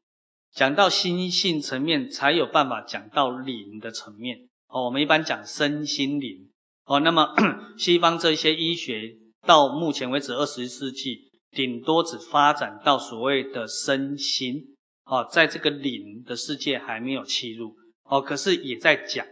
[0.51, 4.49] 讲到心性层面，才有办法讲到灵的层面。
[4.67, 6.49] 哦，我们一般讲身心灵。
[6.85, 7.33] 哦，那么
[7.77, 9.15] 西方这些医学
[9.45, 14.75] 到目前为止，二十世纪顶多只发展到所谓的身心。
[15.05, 17.75] 哦，在这个灵的世界还没有契入。
[18.05, 19.25] 哦，可是也在讲，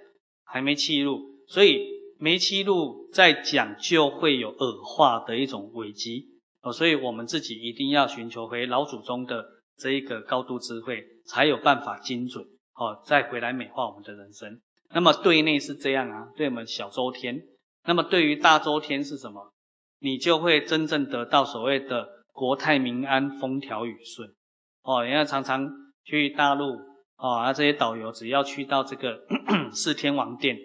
[0.43, 1.19] 还没契入。
[1.47, 1.79] 所以
[2.19, 6.27] 没契入，再讲就会有恶化的一种危机。
[6.61, 9.45] 哦，所以我们自己一定要寻求回老祖宗的
[9.77, 12.45] 这一个高度智慧，才有办法精准。
[12.75, 14.59] 哦，再回来美化我们的人生。
[14.93, 17.41] 那么对内是这样啊，对我们小周天。
[17.85, 19.51] 那么对于大周天是什么？
[19.99, 24.29] 你就会真正得到所谓的国泰民安、风调雨顺。
[24.83, 25.69] 哦，人家常常
[26.03, 26.75] 去大陆，
[27.17, 29.19] 哦，啊这些导游只要去到这个
[29.73, 30.57] 四天王殿。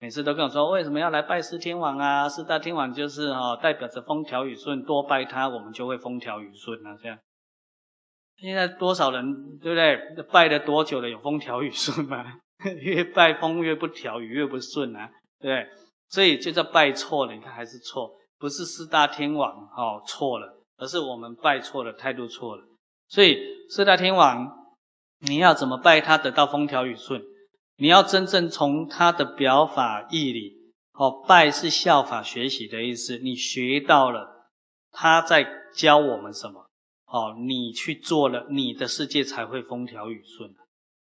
[0.00, 2.28] 每次都跟我说，为什么要来拜四天王啊？
[2.28, 6.96] 四大天王就是哈、代表着风调雨顺，多拜他，我们就会风调雨顺啊。
[7.02, 7.18] 这样，
[8.38, 10.24] 现在多少人对不对？
[10.32, 11.08] 拜了多久了？
[11.08, 12.24] 有风调雨顺吗？
[12.80, 15.68] 越拜风越不调，雨越不顺啊，对不对？
[16.08, 17.34] 所以就叫拜错了。
[17.34, 22.64] 你看还是错，不是四大天王哦错了，而是我们拜错了，态度错了。
[23.08, 23.38] 所以
[23.68, 24.48] 四大天王，
[25.20, 27.22] 你要怎么拜他得到风调雨顺？
[27.76, 30.52] 你要真正从他的表法义理，
[30.92, 33.18] 哦，拜是效法学习的意思。
[33.18, 34.50] 你学到了，
[34.90, 36.66] 他在教我们什么？
[37.06, 40.50] 哦，你去做了，你的世界才会风调雨顺。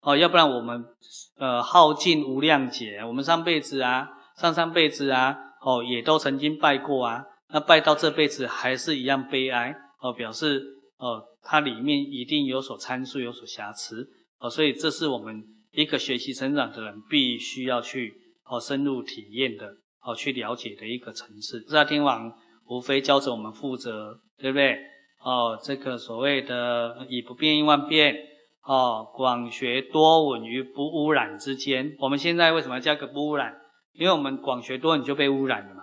[0.01, 0.85] 哦，要不然我们，
[1.37, 10.63] 呃，耗尽无量劫，我们上辈子啊，上上辈子啊，哦，也都曾经拜过啊，那拜到这辈子还是一样悲哀，哦，表示，
[10.97, 15.43] 哦，它里面一定有所参数，有所瑕疵，哦，所以这是我们。
[15.71, 18.11] 一个学习成长的人必须要去
[18.43, 19.67] 哦深入体验的
[20.01, 21.59] 哦去了解的一个层次。
[21.61, 22.33] 四大天王
[22.65, 24.79] 无非教着我们负责，对不对？
[25.23, 28.15] 哦，这个所谓的以不变应万变，
[28.63, 31.95] 哦，广学多闻于不污染之间。
[31.99, 33.55] 我们现在为什么要加个不污染？
[33.93, 35.81] 因为我们广学多闻就被污染了嘛。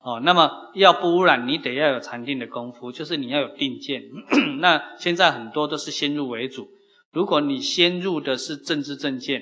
[0.00, 4.02] 哦，那么要不污染，你得要有禅定的功夫，就是你要有定见。
[4.60, 6.68] 那现在很多都是先入为主。
[7.10, 9.40] 如果你先入的是政治正见，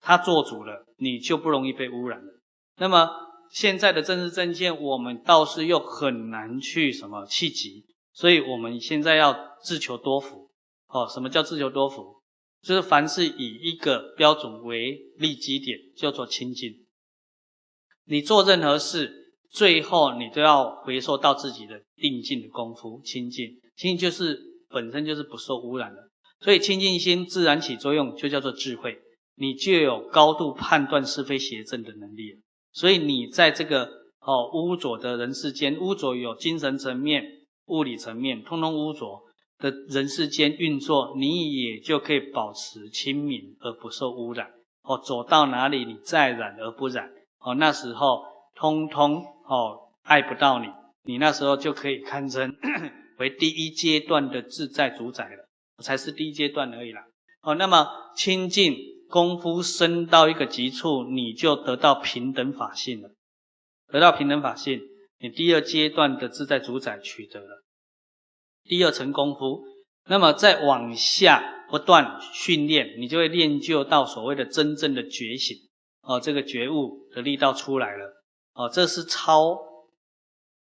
[0.00, 2.20] 他做主了，你就不容易被污染。
[2.76, 3.08] 那么
[3.50, 10.49] 现在的政治正见，我们倒是又很难去什么企及，所以我们现在要自求多福。
[10.92, 12.20] 哦，什么叫自求多福？
[12.62, 16.70] 就是凡是以一个标准为立基点，叫做清净。
[18.04, 23.46] 你做任何事，最后你都要回溯到自己的定境的功夫，清净。
[23.76, 24.38] 清净就是
[24.68, 26.10] 本身就是不受污染的。
[26.40, 28.98] 所以清净心自然起作用，就叫做智慧，
[29.36, 32.40] 你就有高度判断是非邪正的能力。
[32.72, 33.88] 所以你在这个
[34.20, 37.24] 哦污浊的人世间，污浊有精神层面、
[37.66, 39.22] 物理层面，通通污浊
[39.60, 44.50] 的人世间运作，你也就可以保持清明而不受污染。
[44.82, 47.10] 哦，走到哪里你再染而不染。
[47.38, 48.24] 哦，那时候
[48.54, 50.66] 通通哦爱不到你，
[51.04, 52.54] 你那时候就可以堪称
[53.18, 55.46] 为第一阶段的自在主宰了。
[55.82, 57.02] 才是第一阶段而已啦。
[57.40, 58.76] 哦，那么清净
[59.08, 63.10] 功夫升到一个极处，你就得到平等法性了。
[63.90, 64.78] 得到平等法性，
[65.18, 67.62] 你第二阶段的自在主宰取得了。
[68.64, 69.62] 第二层功夫，
[70.06, 75.56] 那么再往下不断训练，你就会练就到所谓的真正的觉醒。
[76.02, 78.24] 哦，这个觉悟的力道出来了。
[78.54, 79.68] 哦，这是超。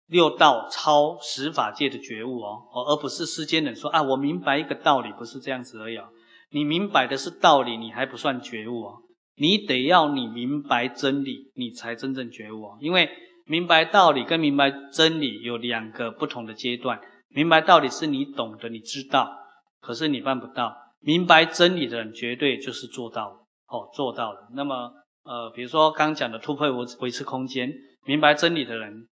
[0.07, 6.05] 六道超十法界的觉悟哦，哦，而不是世间人说啊，我明白一个道理，不是这样子而已哦。
[6.51, 8.99] 你明白的是道理，你还不算觉悟哦。
[9.35, 12.79] 你得要你明白真理，你才真正觉悟哦。
[12.83, 13.09] 因为
[13.47, 17.01] 明白道理跟明白真理有两个不同的阶段。
[17.35, 19.37] 明白道理是你懂得，你知道，
[19.81, 20.77] 可是你办不到。
[21.01, 24.49] 明白真理的人绝对就是做到哦，做到了。
[24.53, 24.91] 那么
[25.25, 27.71] 呃，比如说刚讲的突破维维持空间，
[28.07, 29.09] 明白真理的人。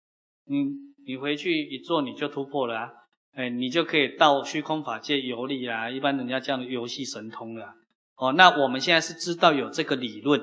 [0.45, 0.65] 你
[1.05, 2.91] 你回去一做你就突破了啊，
[3.33, 7.73] 哎，你就可以到虚空法界游历啊，一般人家叫游戏神通了。
[8.15, 10.39] 哦，那我们现在是知道有这个理论，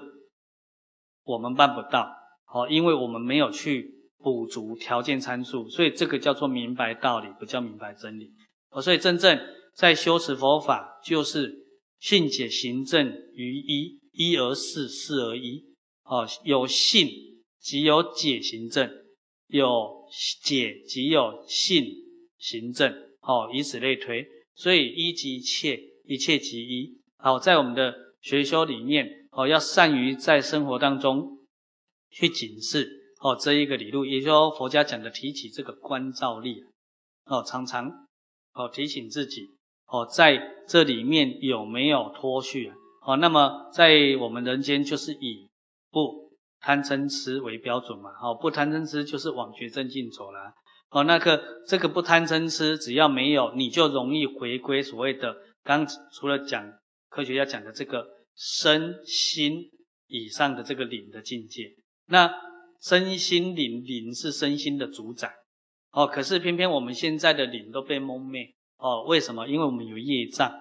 [1.22, 2.12] 我们办不到，
[2.52, 8.32] 哦，因为我们没有去补足条件参数，所以这个叫做明白道理，不叫明白真理。
[8.70, 9.38] 哦，所以真正
[9.74, 11.54] 在修持佛法，就是
[11.98, 15.64] 信解行证于一，一而四，四而一。
[16.04, 17.08] 哦，有信
[17.60, 18.90] 即有解行证。
[19.50, 20.06] 有
[20.46, 21.86] 解即有信
[22.36, 22.92] 行证，
[23.22, 27.00] 哦，以此类推，所以一即一切，一切即一。
[27.16, 31.38] 好，在我们的学修里面，哦，要善于在生活当中
[32.10, 36.64] 去警示，哦，这一个理路，也就是佛家讲的提起这个观照力，
[37.26, 38.06] 哦，常常
[38.54, 39.50] 哦提醒自己，
[39.86, 42.76] 哦，在这里面有没有脱序啊？
[43.02, 45.48] 哦，那么在我们人间就是以
[45.90, 46.28] 不。
[46.60, 50.52] 贪嗔痴为标准嘛，哦，不贪嗔痴就是往觉正境走了，
[50.90, 56.68] 哦，那个这个不贪嗔痴，只要没有，你就容易回归所谓的刚除了讲
[57.08, 58.04] 科学家讲的这个
[58.34, 59.70] 身心
[60.08, 61.62] 以上的这个灵的境界。
[62.06, 62.28] 那
[62.80, 65.32] 身心灵，灵是身心的主宰，
[65.90, 69.48] 哦，可是偏偏我们现在的灵都被蒙昧，哦，为什么？
[69.48, 70.52] 因为我们有业障，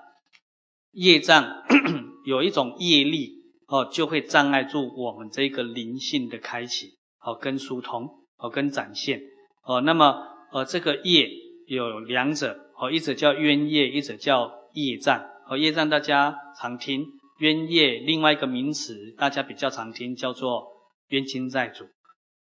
[0.91, 1.63] 业障
[2.25, 3.33] 有一种业力
[3.67, 9.21] 哦，就会障碍住我们这个灵性的开启哦，跟疏通哦，跟展现
[9.63, 9.81] 哦。
[9.81, 11.29] 那么呃，这个业
[11.67, 15.57] 有两者哦，一者叫冤业，一者叫业障哦。
[15.57, 17.05] 业障大家常听，
[17.39, 20.65] 冤业另外一个名词大家比较常听，叫做
[21.09, 21.85] 冤亲债主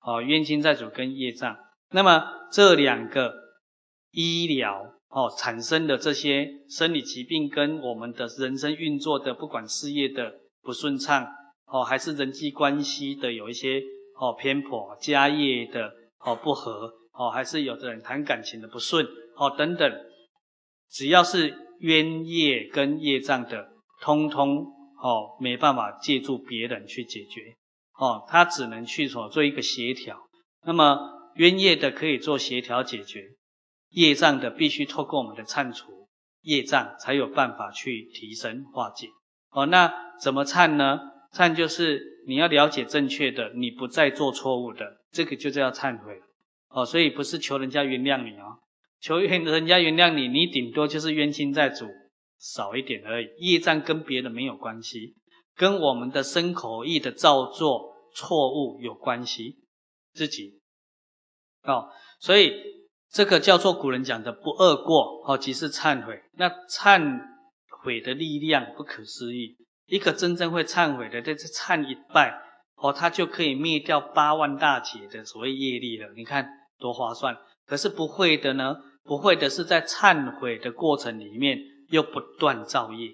[0.05, 1.57] 哦，冤亲债主跟业障。
[1.91, 3.33] 那么这两个
[4.11, 10.33] 医疗哦产生的这些生理疾病，跟我们的人生运作的，不管事业的
[10.63, 11.27] 不顺畅
[11.67, 13.81] 哦，还是人际关系的有一些
[14.19, 19.07] 哦偏颇，家业的哦不和哦，还是有的人谈感情的不顺
[19.37, 19.93] 哦等等，
[20.91, 23.69] 只要是冤业跟业障的，
[24.01, 24.67] 通通
[25.01, 27.55] 哦没办法借助别人去解决
[27.97, 30.19] 哦，他只能去所做一个协调。
[30.65, 31.13] 那么。
[31.37, 33.21] 冤业的可以做协调解决，
[33.91, 36.07] 业障的必须透过我们的忏除
[36.43, 39.09] 业障，才有办法去提升化解。
[39.51, 41.01] 哦，那怎么忏呢？
[41.33, 46.21] 忏就是你要了解正确的，你不再做错误的，这个就叫忏悔。
[46.69, 48.61] 哦，所以不是求人家原谅你哦，
[49.01, 51.89] 求人人家原谅你，你顶多就是冤亲债主
[52.39, 55.17] 少一点而已，业障跟别人没有关系，
[55.57, 59.65] 跟我们的身口意的造作错误有关系，
[60.13, 60.61] 自己。
[61.63, 61.89] 哦，
[62.21, 62.53] 所以
[63.11, 66.23] 这个叫做古人讲的不恶过，哦，即是忏悔。
[66.35, 67.21] 那忏
[67.83, 69.57] 悔的力量不可思议，
[69.87, 72.41] 一个真正会忏悔的，这是忏一拜，
[72.77, 76.13] 哦，他就可以灭掉八万大劫的所谓业力了。
[76.15, 76.49] 你看
[76.79, 77.37] 多划算。
[77.67, 78.77] 可是不会的呢？
[79.05, 81.59] 不会的是在忏悔的过程里面
[81.89, 83.09] 又不断造业，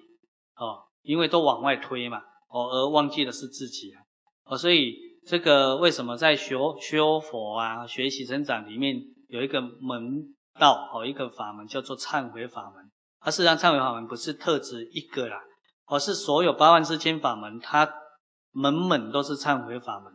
[0.55, 2.21] 哦，因为都往外推嘛，
[2.51, 4.01] 哦，而忘记的是自己啊，
[4.45, 5.09] 哦，所以。
[5.23, 12.89] 这个为什么在学修佛啊、学习成长里面有一个门道哦，一个法门叫做忏悔法门。
[13.19, 15.39] 它事实上忏悔法门不是特指一个啦，
[15.85, 17.87] 而是所有八万四千法门，它
[18.49, 20.11] 门门都是忏悔法门。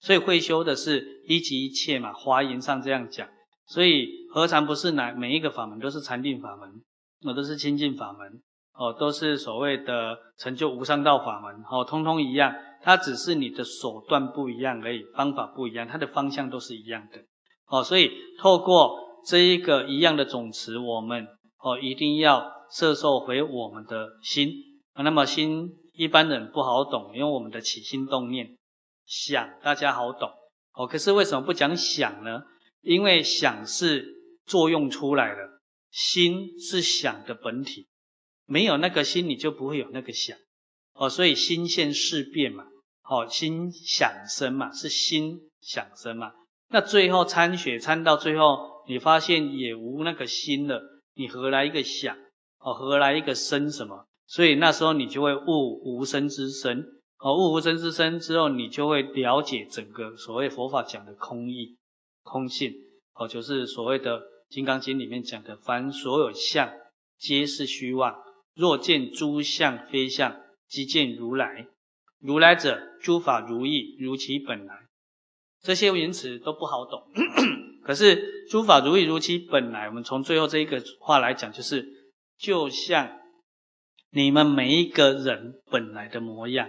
[0.00, 3.28] 所以会修的是一即一切嘛，华严上这样讲。
[3.68, 6.82] 所以何尝不是哪每一个法门都是禅定法门，
[7.20, 8.42] 那都是清净法门
[8.78, 12.54] 哦，都是所谓的成就无上道法门哦，通通一样。
[12.80, 17.18] 它只是你的手段不一样而已，方法不一样，它的方向都是一样的。
[17.66, 18.96] 哦，所以透过
[19.26, 21.26] 这一个一样的总持，我们
[21.58, 24.52] 哦一定要摄受回我们的心。
[24.94, 28.56] 那么心一般人不好懂，因为我们的起心动念
[29.04, 30.30] 想大家好懂。
[30.74, 32.42] 哦，可是为什么不讲想呢？
[32.80, 34.06] 因为想是
[34.46, 35.42] 作用出来的，
[35.90, 37.88] 心是想的本体，
[38.48, 40.36] 没有那个心，你就不会有那个想。
[40.94, 42.64] 哦，所以心现事变嘛，
[43.02, 46.32] 好，心想生嘛，是心想生嘛。
[46.70, 50.82] 那最后参学参到最后，你发现也无那个心了，
[51.14, 52.16] 你何来一个想？
[52.58, 54.06] 哦，何来一个生什么？
[54.26, 56.84] 所以那时候你就会悟无生之生。
[57.18, 61.76] 哦，悟无生之生之后，你就会了解整个所谓佛法讲的空义、
[62.22, 62.72] 空性。
[63.14, 66.72] 哦，就是所谓的《金刚经》里面讲的，凡所有相，
[67.18, 68.14] 皆是虚妄。
[68.58, 70.40] 若见诸相非相。
[70.68, 71.66] 即见如来，
[72.20, 74.74] 如来者，诸法如意，如其本来。
[75.62, 77.04] 这些名词都不好懂，
[77.82, 81.86] 可是诸法如意如其本来，我们从最后这一个话来讲，就是
[82.36, 83.18] 就像
[84.10, 86.68] 你们每一个人本来的模样，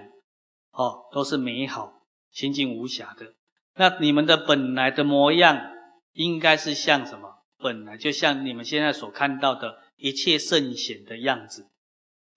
[0.72, 1.92] 哦，都是美好、
[2.32, 3.34] 清净无瑕的。
[3.76, 5.74] 那你们的本来的模样，
[6.14, 7.44] 应该是像什么？
[7.58, 11.68] 本来就像你们现在所看到的一切圣贤的样子。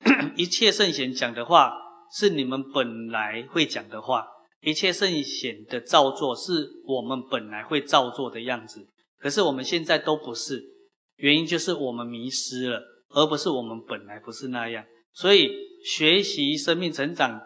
[0.36, 1.72] 一切圣贤讲的话
[2.12, 4.26] 是你们本来会讲的话，
[4.60, 8.86] 一切圣贤的造作是我们本来会造作的样子。
[9.18, 10.62] 可是我们现在都不是，
[11.16, 14.84] 原因就是我们迷失了，而不是我们本来不是那样。
[15.12, 15.50] 所以
[15.84, 17.40] 学习生命成长，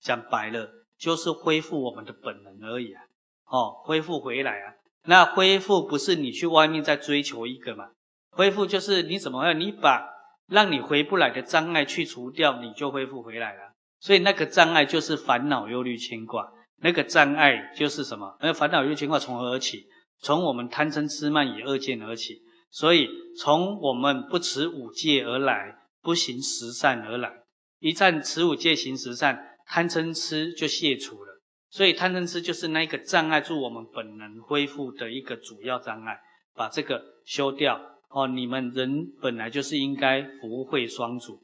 [0.00, 3.02] 讲白了就是恢复我们的本能而已啊！
[3.46, 4.74] 哦，恢复回来啊！
[5.04, 7.90] 那恢复不是你去外面再追求一个嘛？
[8.30, 9.60] 恢复就是你怎么样？
[9.60, 10.15] 你把。
[10.48, 13.72] 让你回不来的障碍去除掉，你就恢复回来了。
[13.98, 16.52] 所以那个障碍就是烦恼、忧虑、牵挂。
[16.78, 18.36] 那个障碍就是什么？
[18.40, 19.86] 那烦恼、忧虑、牵挂从何而起？
[20.20, 22.42] 从我们贪嗔痴慢疑恶见而起。
[22.70, 23.08] 所以
[23.40, 27.32] 从我们不持五戒而来，不行十善而来。
[27.78, 31.40] 一旦持五戒行十善，贪嗔痴就卸除了。
[31.70, 36.18] 所以贪嗔痴就是那个障碍住我们本能恢复的一个主要障碍，
[36.54, 37.80] 把这个修掉。
[38.08, 41.42] 哦，你们人本来就是应该福慧双足，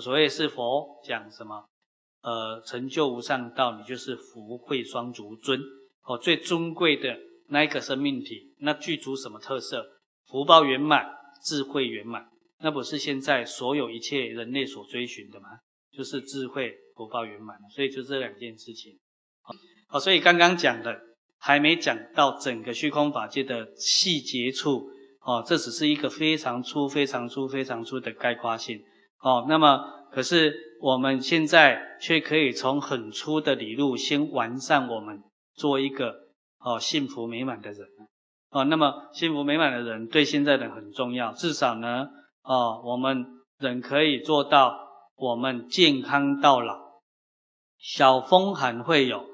[0.00, 1.64] 所谓是佛讲什么？
[2.22, 5.60] 呃，成就无上道，你就是福慧双足尊。
[6.02, 7.16] 哦，最尊贵的
[7.48, 9.86] 那一个生命体，那具足什么特色？
[10.26, 11.06] 福报圆满，
[11.44, 12.26] 智慧圆满，
[12.58, 15.48] 那不是现在所有一切人类所追寻的吗？
[15.92, 17.56] 就是智慧福报圆满。
[17.74, 18.98] 所以就这两件事情。
[19.86, 20.98] 好，所以刚刚讲的
[21.38, 24.90] 还没讲到整个虚空法界的细节处。
[25.28, 28.80] 哦，这只是一个非常粗、非常粗、非常粗的概括性。
[29.20, 35.22] 哦，那么可是我们现在却可以从很粗的理路先完善我们，
[35.54, 36.14] 做一个
[36.60, 37.86] 哦幸福美满的人。
[38.48, 42.08] 哦，那么幸福美满的人对现在人很重要，至少呢，
[42.42, 43.26] 哦，我们
[43.58, 44.78] 人可以做到
[45.14, 47.02] 我们健康到老，
[47.76, 49.26] 小风寒会有，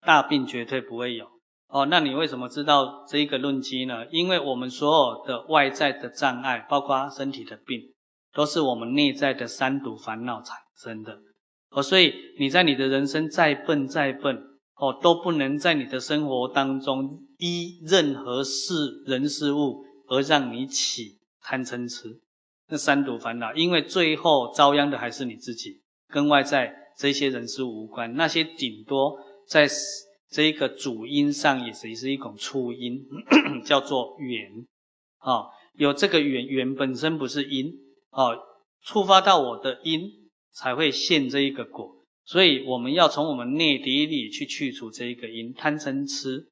[0.00, 1.31] 大病绝对不会有。
[1.72, 4.04] 哦，那你为什么知道这一个论基呢？
[4.10, 7.80] 因为我们所有的外在的障碍，包括身体的病，
[8.34, 11.18] 都是我们内在的三毒烦恼产生的。
[11.70, 14.36] 哦，所以你在你的人生再笨再笨，
[14.76, 18.74] 哦，都不能在你的生活当中依任何事
[19.06, 22.20] 人事物而让你起贪嗔痴
[22.68, 28.14] 那三毒烦恼，因为最后遭殃的还是你自己，跟外在这些人事物无关。
[28.14, 29.18] 那些顶多
[29.48, 29.66] 在。
[30.32, 33.04] 这一个主因上也是是一种触因，
[33.66, 34.50] 叫做缘，
[35.18, 35.44] 啊，
[35.74, 37.70] 有这个缘，缘本身不是因，
[38.08, 38.30] 啊，
[38.82, 40.00] 触发到我的因
[40.50, 41.94] 才会现这一个果，
[42.24, 46.48] 所以我们要从我们内底里去去除这一个因，贪嗔痴，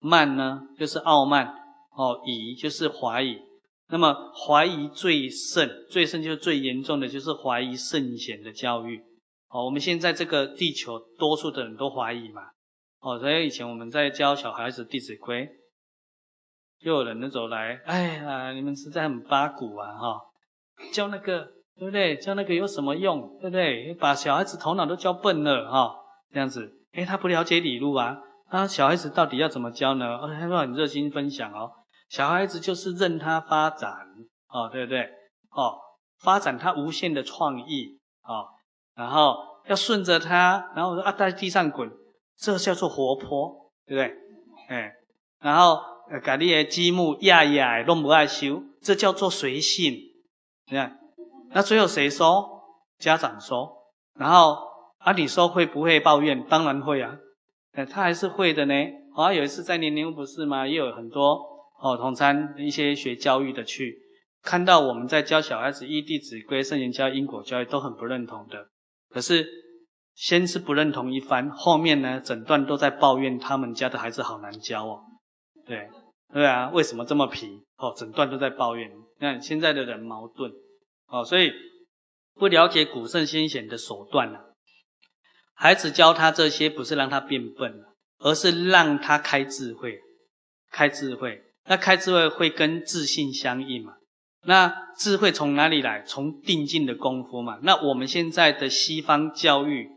[0.00, 1.46] 慢呢就是傲慢，
[1.96, 3.38] 哦，疑就是怀疑，
[3.88, 9.00] 那么怀疑最甚，最甚就是最严重的就是怀疑圣贤的教育，
[9.48, 12.42] 哦，我们现在这个地球多数的人都怀疑嘛。
[13.04, 15.46] 哦，所以以前我们在教小孩子《弟子规》，
[16.82, 20.20] 就有人走来，哎呀，你们实在很八股啊，哈，
[20.90, 21.44] 教那个
[21.76, 22.16] 对不对？
[22.16, 23.36] 教那个有什么用？
[23.42, 23.92] 对不对？
[23.92, 25.96] 把小孩子头脑都教笨了，哈，
[26.32, 30.06] 这样子，哎，他不了解理路啊，啊，小孩子到底要怎么教呢？
[30.16, 31.72] 哦，他说很热心分享哦，
[32.08, 33.92] 小孩子就是任他发展，
[34.48, 35.02] 哦，对不对？
[35.50, 35.76] 哦，
[36.20, 38.48] 发展他无限的创意，哦，
[38.94, 39.36] 然后
[39.66, 41.92] 要顺着他，然后我说啊，在地上滚。
[42.36, 44.14] 这叫做活泼，对不对？
[44.68, 44.92] 哎，
[45.40, 45.78] 然后
[46.10, 49.94] 呃，把你的积木压压，弄不爱修，这叫做随性。
[50.66, 50.98] 你看，
[51.50, 52.62] 那最后谁说？
[52.98, 53.92] 家长说。
[54.18, 54.58] 然后
[54.98, 56.44] 啊，你说会不会抱怨？
[56.48, 57.16] 当然会啊，
[57.72, 58.74] 哎，他还是会的呢。
[59.14, 60.66] 好像有一次在年年不是吗？
[60.66, 61.40] 也有很多
[61.80, 63.98] 哦，同参一些学教育的去
[64.42, 68.68] 看到我们在教小孩子依《弟子规》、圣贤教因果教育，都很不认同的。
[69.10, 69.63] 可是。
[70.14, 75.00] 先是不认同一番，后面呢，整段都在抱怨他们家的孩子好难教哦。
[75.66, 75.88] 对，
[76.32, 77.60] 对啊，为什么这么皮？
[77.78, 78.88] 哦，整段都在抱怨。
[78.90, 80.52] 你看现在的人矛盾，
[81.08, 81.52] 哦，所以
[82.34, 84.54] 不了解古圣先贤的手段了。
[85.54, 87.82] 孩子教他这些，不是让他变笨，
[88.18, 89.98] 而是让他开智慧，
[90.70, 91.42] 开智慧。
[91.66, 93.94] 那开智慧会跟自信相应嘛？
[94.46, 96.02] 那智慧从哪里来？
[96.02, 97.58] 从定静的功夫嘛。
[97.62, 99.90] 那我们现在的西方教育。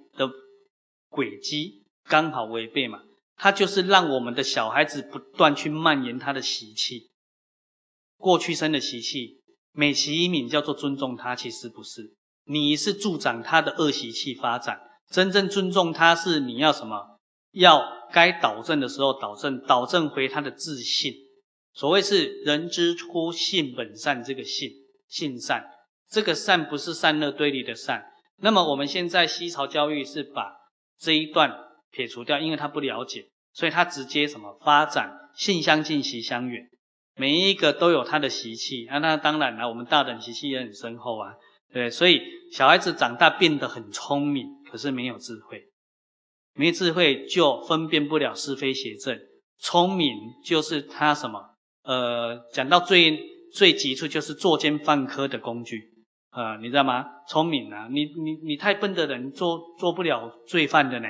[1.10, 3.02] 轨迹刚好违背嘛，
[3.36, 7.10] 他就是让我们的小孩子不断去蔓延他的习气，
[8.18, 12.16] 过去生的习气，美其名叫做尊重他，其实不是，
[12.46, 14.80] 你是助长他的恶习气发展。
[15.10, 17.20] 真正尊重他是你要什么？
[17.52, 17.82] 要
[18.12, 21.14] 该导正的时候导正，导正回他的自信。
[21.74, 24.70] 所谓是人之初性本善，这个性
[25.08, 25.64] 性善，
[26.10, 28.04] 这个善不是善恶对立的善。
[28.38, 30.57] 那么我们现在西潮教育是把
[31.00, 31.56] 这一段
[31.92, 36.68] 撇除掉，因为他不了解，所以他直接什么发展性相近习相远，
[37.16, 41.34] 每一个都有他的习气，那那当然了，我们大人习气也很深厚啊，
[41.72, 42.22] 对，所以
[42.52, 45.64] 小孩子长大变得很聪明，可是没有智慧，
[46.54, 49.20] 没智慧就分辨不了是非邪正，
[49.60, 51.40] 聪明就是他什么，
[51.84, 53.20] 呃，讲到最
[53.54, 55.97] 最急处就是作奸犯科的工具。
[56.38, 57.04] 啊、呃，你知道吗？
[57.28, 61.08] 聪明啊，你你你太笨的人做做不了罪犯的呢，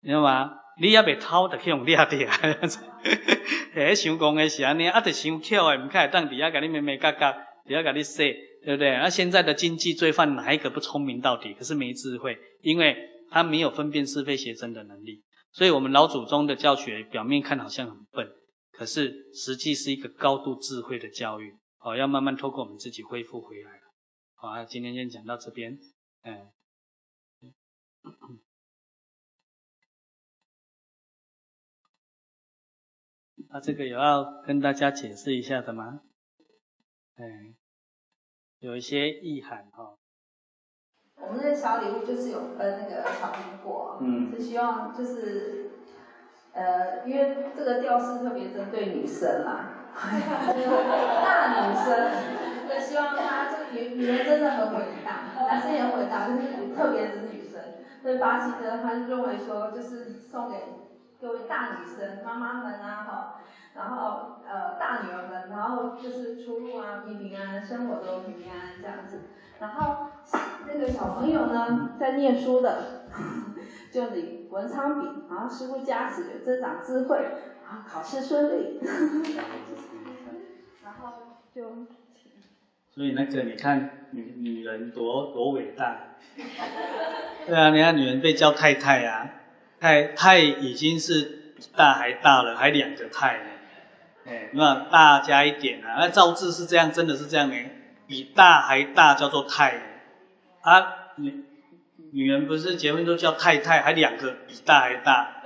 [0.00, 0.52] 你知道吗？
[0.80, 2.38] 你要被偷的去用掠的啊，
[3.74, 7.32] 哎，想讲的是安尼，啊，得想巧的，唔开当底下给你咩咩嘎嘎，
[7.64, 8.24] 底下给你说，
[8.64, 8.90] 对不对？
[8.92, 11.52] 那、啊、现在的经济罪犯哪一个不聪明到底？
[11.54, 12.96] 可是没智慧，因为
[13.30, 15.20] 他没有分辨是非邪正的能力。
[15.52, 18.24] 所以，我们老祖宗的教学表面看好像很笨，
[18.70, 21.52] 可是实际是一个高度智慧的教育。
[21.80, 23.83] 哦，要慢慢透过我们自己恢复回来。
[24.44, 25.78] 好啊，今天先讲到这边。
[26.22, 26.52] 嗯，
[33.48, 36.02] 那这个有要跟大家解释一下的吗？
[37.16, 37.54] 哎，
[38.58, 39.96] 有一些意涵哈。
[41.16, 45.70] 我们的小礼物就是有分那个小苹果，嗯，是希望就是，
[46.52, 49.88] 呃，因为这个吊饰特别针对女生嘛，
[51.24, 53.53] 大女生，就希望她这个。
[53.74, 57.60] 女女人真的很伟大，男生也很伟大，就是特别是女生。
[58.00, 60.56] 所以巴西呢，他就认为说，就是送给
[61.20, 63.40] 各位大女生、妈妈们啊，哈，
[63.74, 69.20] 然后呃大女儿们，然后就是出入啊平平安安，生活都平平安安这样子。
[69.58, 70.08] 然后
[70.66, 73.06] 那个小朋友呢，在念书的，
[73.90, 77.16] 就你文昌笔，然后师傅加持，有增长智慧，
[77.64, 78.80] 然后考试顺利。
[80.84, 81.12] 然后
[81.54, 81.62] 就。
[82.94, 85.96] 所以那个你看女女人多多伟大。
[87.46, 89.28] 对啊，你看女人被叫太太啊，
[89.80, 93.44] 太太已经是比大还大了，还两个太呢。
[94.26, 97.56] 哎，那大加一点啊，那造字是这样，真的是这样呢。
[98.06, 99.74] 比大还大叫做太。
[100.62, 101.44] 啊，女
[102.12, 105.42] 女人不是结婚都叫太太，还两个比大还大，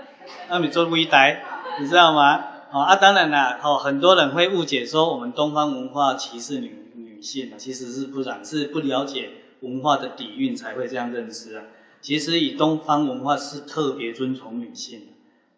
[0.49, 1.43] 那你做微呆，
[1.81, 2.45] 你知道吗？
[2.71, 6.88] 哦啊，当然啦，哦，很多人会误解说我们东方文化歧视女人
[7.19, 9.31] 女性啊，其实是不然，是不了解
[9.63, 11.65] 文化的底蕴才会这样认知啊。
[12.01, 15.09] 其实以东方文化是特别尊崇女性，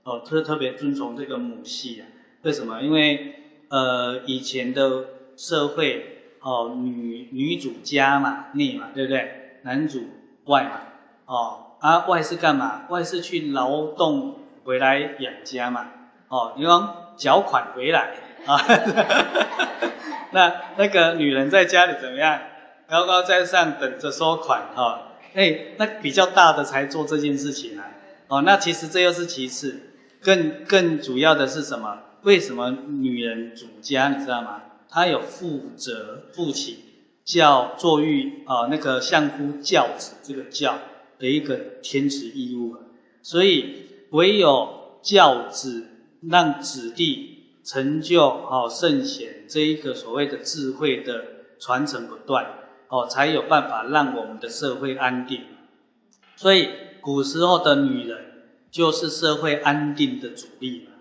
[0.04, 2.08] 哦，特特别尊崇这个母系啊。
[2.40, 2.80] 为什么？
[2.80, 3.34] 因为
[3.68, 5.04] 呃以前的
[5.36, 9.58] 社会哦，女女主家嘛，内嘛，对不对？
[9.64, 10.04] 男主
[10.46, 10.80] 外嘛，
[11.26, 12.86] 哦啊外是干嘛？
[12.88, 15.90] 外是去劳动回来养家嘛，
[16.28, 18.14] 哦，你说缴款回来
[18.46, 18.60] 啊。
[20.32, 22.40] 那那个女人在家里怎么样？
[22.88, 24.82] 高高在上等着收款哈。
[24.82, 24.98] 哦
[25.32, 27.86] 哎，那比较大的才做这件事情啊，
[28.26, 29.80] 哦，那其实这又是其次，
[30.20, 31.98] 更更主要的是什么？
[32.22, 34.62] 为什么女人主家你知道吗？
[34.88, 36.78] 她有负责父亲
[37.24, 40.80] 教作育啊，那个相夫教子这个教
[41.20, 42.76] 的一个天职义务，
[43.22, 45.86] 所以唯有教子
[46.28, 51.24] 让子弟成就好圣贤这一个所谓的智慧的
[51.58, 52.46] 传承不断。
[52.88, 55.42] 哦，才有办法让我们的社会安定。
[56.34, 56.68] 所以
[57.00, 58.18] 古时候的女人
[58.68, 60.94] 就是社会安定的主力嘛，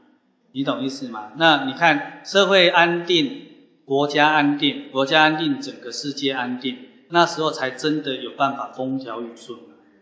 [0.51, 1.31] 你懂意思吗？
[1.37, 3.47] 那你看社会安定，
[3.85, 6.77] 国家安定，国家安定，整个世界安定，
[7.09, 9.57] 那时候才真的有办法风调雨顺。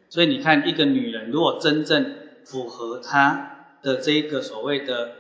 [0.10, 5.12] 所以你看，一个女人如果真正符合她的这一个所谓的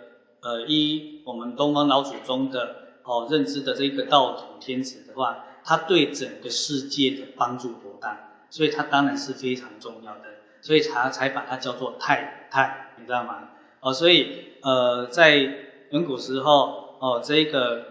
[0.47, 5.43] 呃，依我们东方老祖宗的哦认知的这个道统天子的话。
[5.69, 10.23] 他对整个世界的帮助多大，所以他当然是非常重要的，
[10.61, 13.49] 所以他才把它叫做太太，你知道吗？
[13.81, 17.83] 哦，所以呃，在远古时候，哦，这个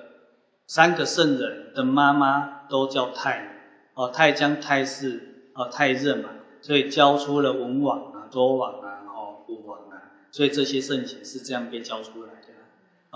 [0.66, 3.46] 三个圣人的妈妈都叫太，
[3.92, 6.30] 哦，太姜、太氏，哦，太任嘛，
[6.62, 10.00] 所以教出了文王啊、周王啊、哦，武王啊，
[10.30, 12.30] 所以这些圣贤是这样被教出来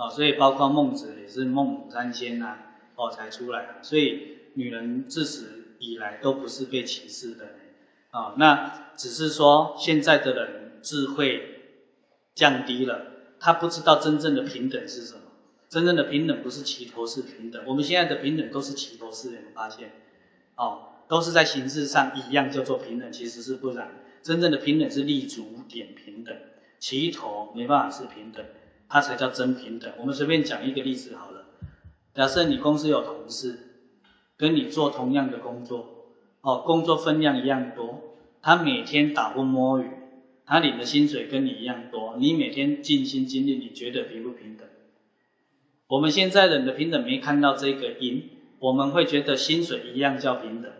[0.01, 2.57] 哦，所以包括孟子也是孟母三迁呐，
[2.95, 4.39] 哦，才出来，所以。
[4.53, 7.51] 女人自始以来都不是被歧视的，
[8.09, 11.41] 啊，那只是说现在的人智慧
[12.35, 15.21] 降低了，他不知道真正的平等是什么。
[15.69, 19.89] 真正的平等不是齐头式平等，我们现在的平等都是齐头式，有没有发现？
[20.57, 23.89] 哦，都是在形式上一样叫做平等，其实是不然。
[24.21, 26.35] 真正的平等是立足点平等，
[26.77, 28.45] 齐头没办法是平等，
[28.91, 29.91] 它才叫真平等。
[29.97, 31.45] 我们随便讲一个例子好了，
[32.13, 33.67] 假设你公司有同事。
[34.37, 36.07] 跟你做同样的工作，
[36.41, 39.85] 哦，工作分量一样多，他每天打风摸雨，
[40.47, 44.67] 他领的薪水跟你一样多，你每天尽心尽力，你觉得平不平等？
[45.85, 50.71] 我们现在人的平等没看到这个因，我们会觉得薪水一样叫平等，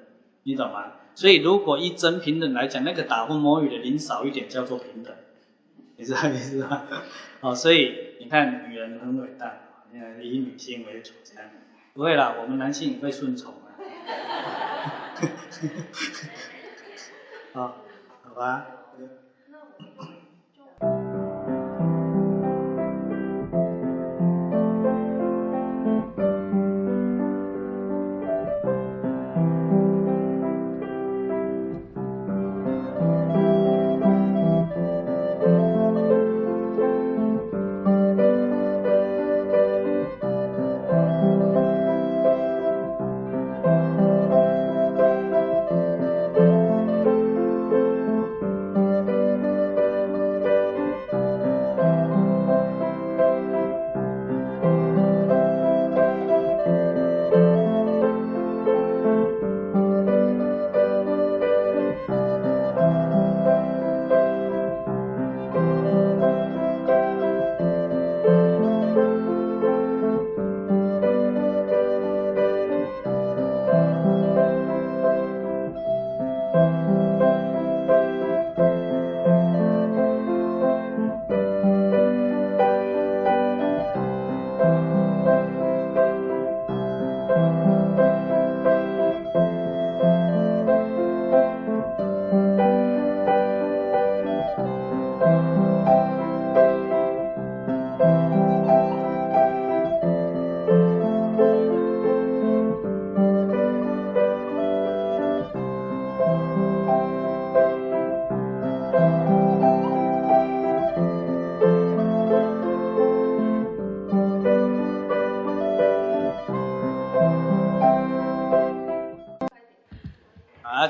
[0.41, 0.93] 你懂吗？
[1.13, 5.13] 所以如果以真平等来讲，那个打风摸雨的领少一点叫做平等，
[6.01, 6.81] 你知道意思吗？
[7.41, 9.59] 哦，所以你看女人很伟大，
[10.19, 11.47] 以女性为主这样。
[11.93, 13.77] 不会啦，我们男性也会顺从啊。
[17.53, 17.77] 好，
[18.23, 18.65] 好吧。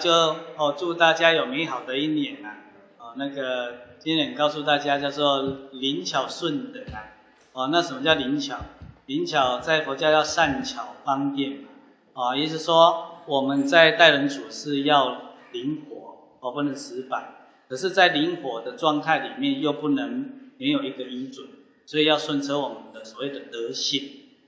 [0.01, 0.11] 就
[0.57, 2.57] 哦祝大家有美好的一年啊！
[2.97, 7.05] 哦，那个今年告诉大家叫做灵巧顺德啊！
[7.53, 8.57] 哦，那什么叫灵巧？
[9.05, 11.69] 灵巧在佛教叫善巧方便嘛！
[12.13, 17.35] 啊，意思说我们在待人处事要灵活，哦，不能死板。
[17.69, 21.47] 可是，在灵活的状态里面，又不能没有一个依准，
[21.85, 24.01] 所以要顺承我们的所谓的德性。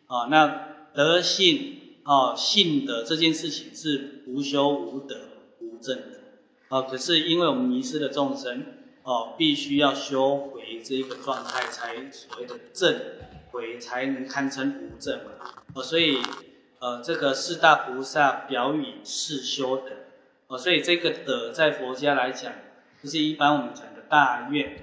[0.08, 1.80] 啊，那德性。
[2.06, 5.16] 哦，性德这件事情是无修无德
[5.84, 6.20] 正的，
[6.70, 8.66] 哦，可是因为我们迷失的众生，
[9.04, 12.98] 哦，必须要修回这一个状态，才所谓的正
[13.52, 15.32] 回，才能堪称无正嘛，
[15.76, 16.18] 哦，所以，
[16.80, 19.92] 呃，这个四大菩萨表语是修德，
[20.48, 22.54] 哦，所以这个德在佛家来讲，
[23.04, 24.78] 就是一般我们讲的大愿，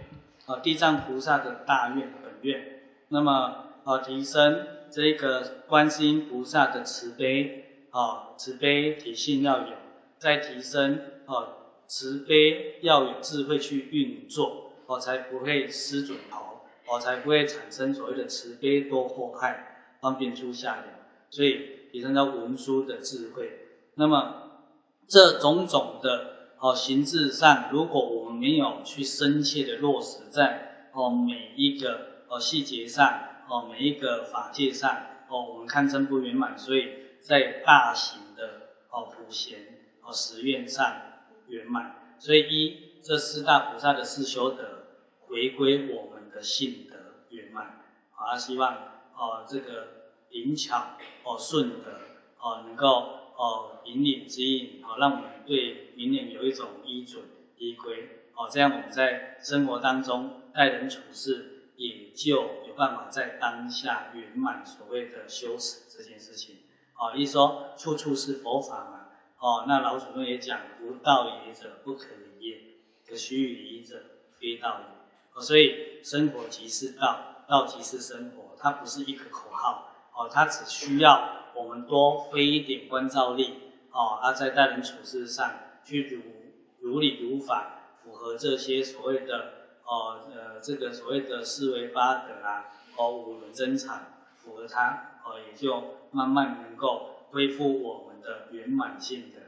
[0.44, 4.66] 啊，地藏菩萨的大愿本愿，那么，啊，提升。
[4.92, 9.74] 这个观世音菩萨的慈悲，啊，慈悲体性要有，
[10.20, 11.48] 在提升，啊，
[11.88, 20.92] 慈悲要有智慧去运作，哦，才不会失准头，哦，才不会产生所谓的慈悲多祸害，方便出下流，
[21.30, 23.50] 所以提升到文殊的智慧。
[23.94, 24.68] 那么
[25.08, 33.26] 这种种的，哦，形式上，如果我们没有去深切的落实在，哦，每一个，哦，细节上。
[33.52, 34.88] 哦，每一个法界上，
[35.28, 36.88] 哦，我们堪称不圆满，所以
[37.20, 38.48] 在大型的
[38.90, 39.58] 哦普贤
[40.12, 41.02] 十愿上
[41.48, 44.86] 圆满，所以一这四大菩萨的四修德，
[45.20, 46.96] 回归我们的性德
[47.30, 47.82] 圆满。
[48.12, 48.74] 好，希望
[49.14, 49.88] 哦这个
[50.30, 51.92] 灵巧哦顺德
[52.38, 52.88] 哦能够
[53.36, 57.24] 哦引领指引，哦让我们对明年有一种依准
[57.58, 61.56] 依归，哦这样我们在生活当中待人处事。
[61.80, 62.36] 也就
[62.68, 66.56] 有办法在当下圆满所谓的修持这件事情。
[66.92, 69.08] 哦，一说处处是佛法嘛。
[69.40, 72.08] 哦，那老祖宗也讲，无道也者不可
[72.38, 72.58] 离也，
[73.08, 74.02] 可须臾离者
[74.38, 74.86] 非道也。
[75.34, 79.88] 哦，所以生活即是道，道即是生活，它不是一个口号。
[80.14, 83.54] 哦，它只需要我们多费一点关照力。
[83.92, 85.50] 哦，而在待人处事上
[85.84, 86.22] 去如
[86.78, 89.54] 如理如法，符合这些所谓的。
[89.84, 94.02] 哦，呃，这个所谓的四维八德啊，哦，五伦增长，
[94.36, 99.38] 符合它，哦，也就慢慢能够恢复我的圆满性的。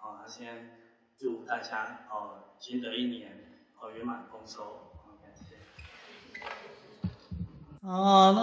[0.00, 0.76] 哦，先
[1.16, 5.56] 祝大家哦，新的一年哦圆满丰收，好，感谢。
[7.80, 8.40] 阿萨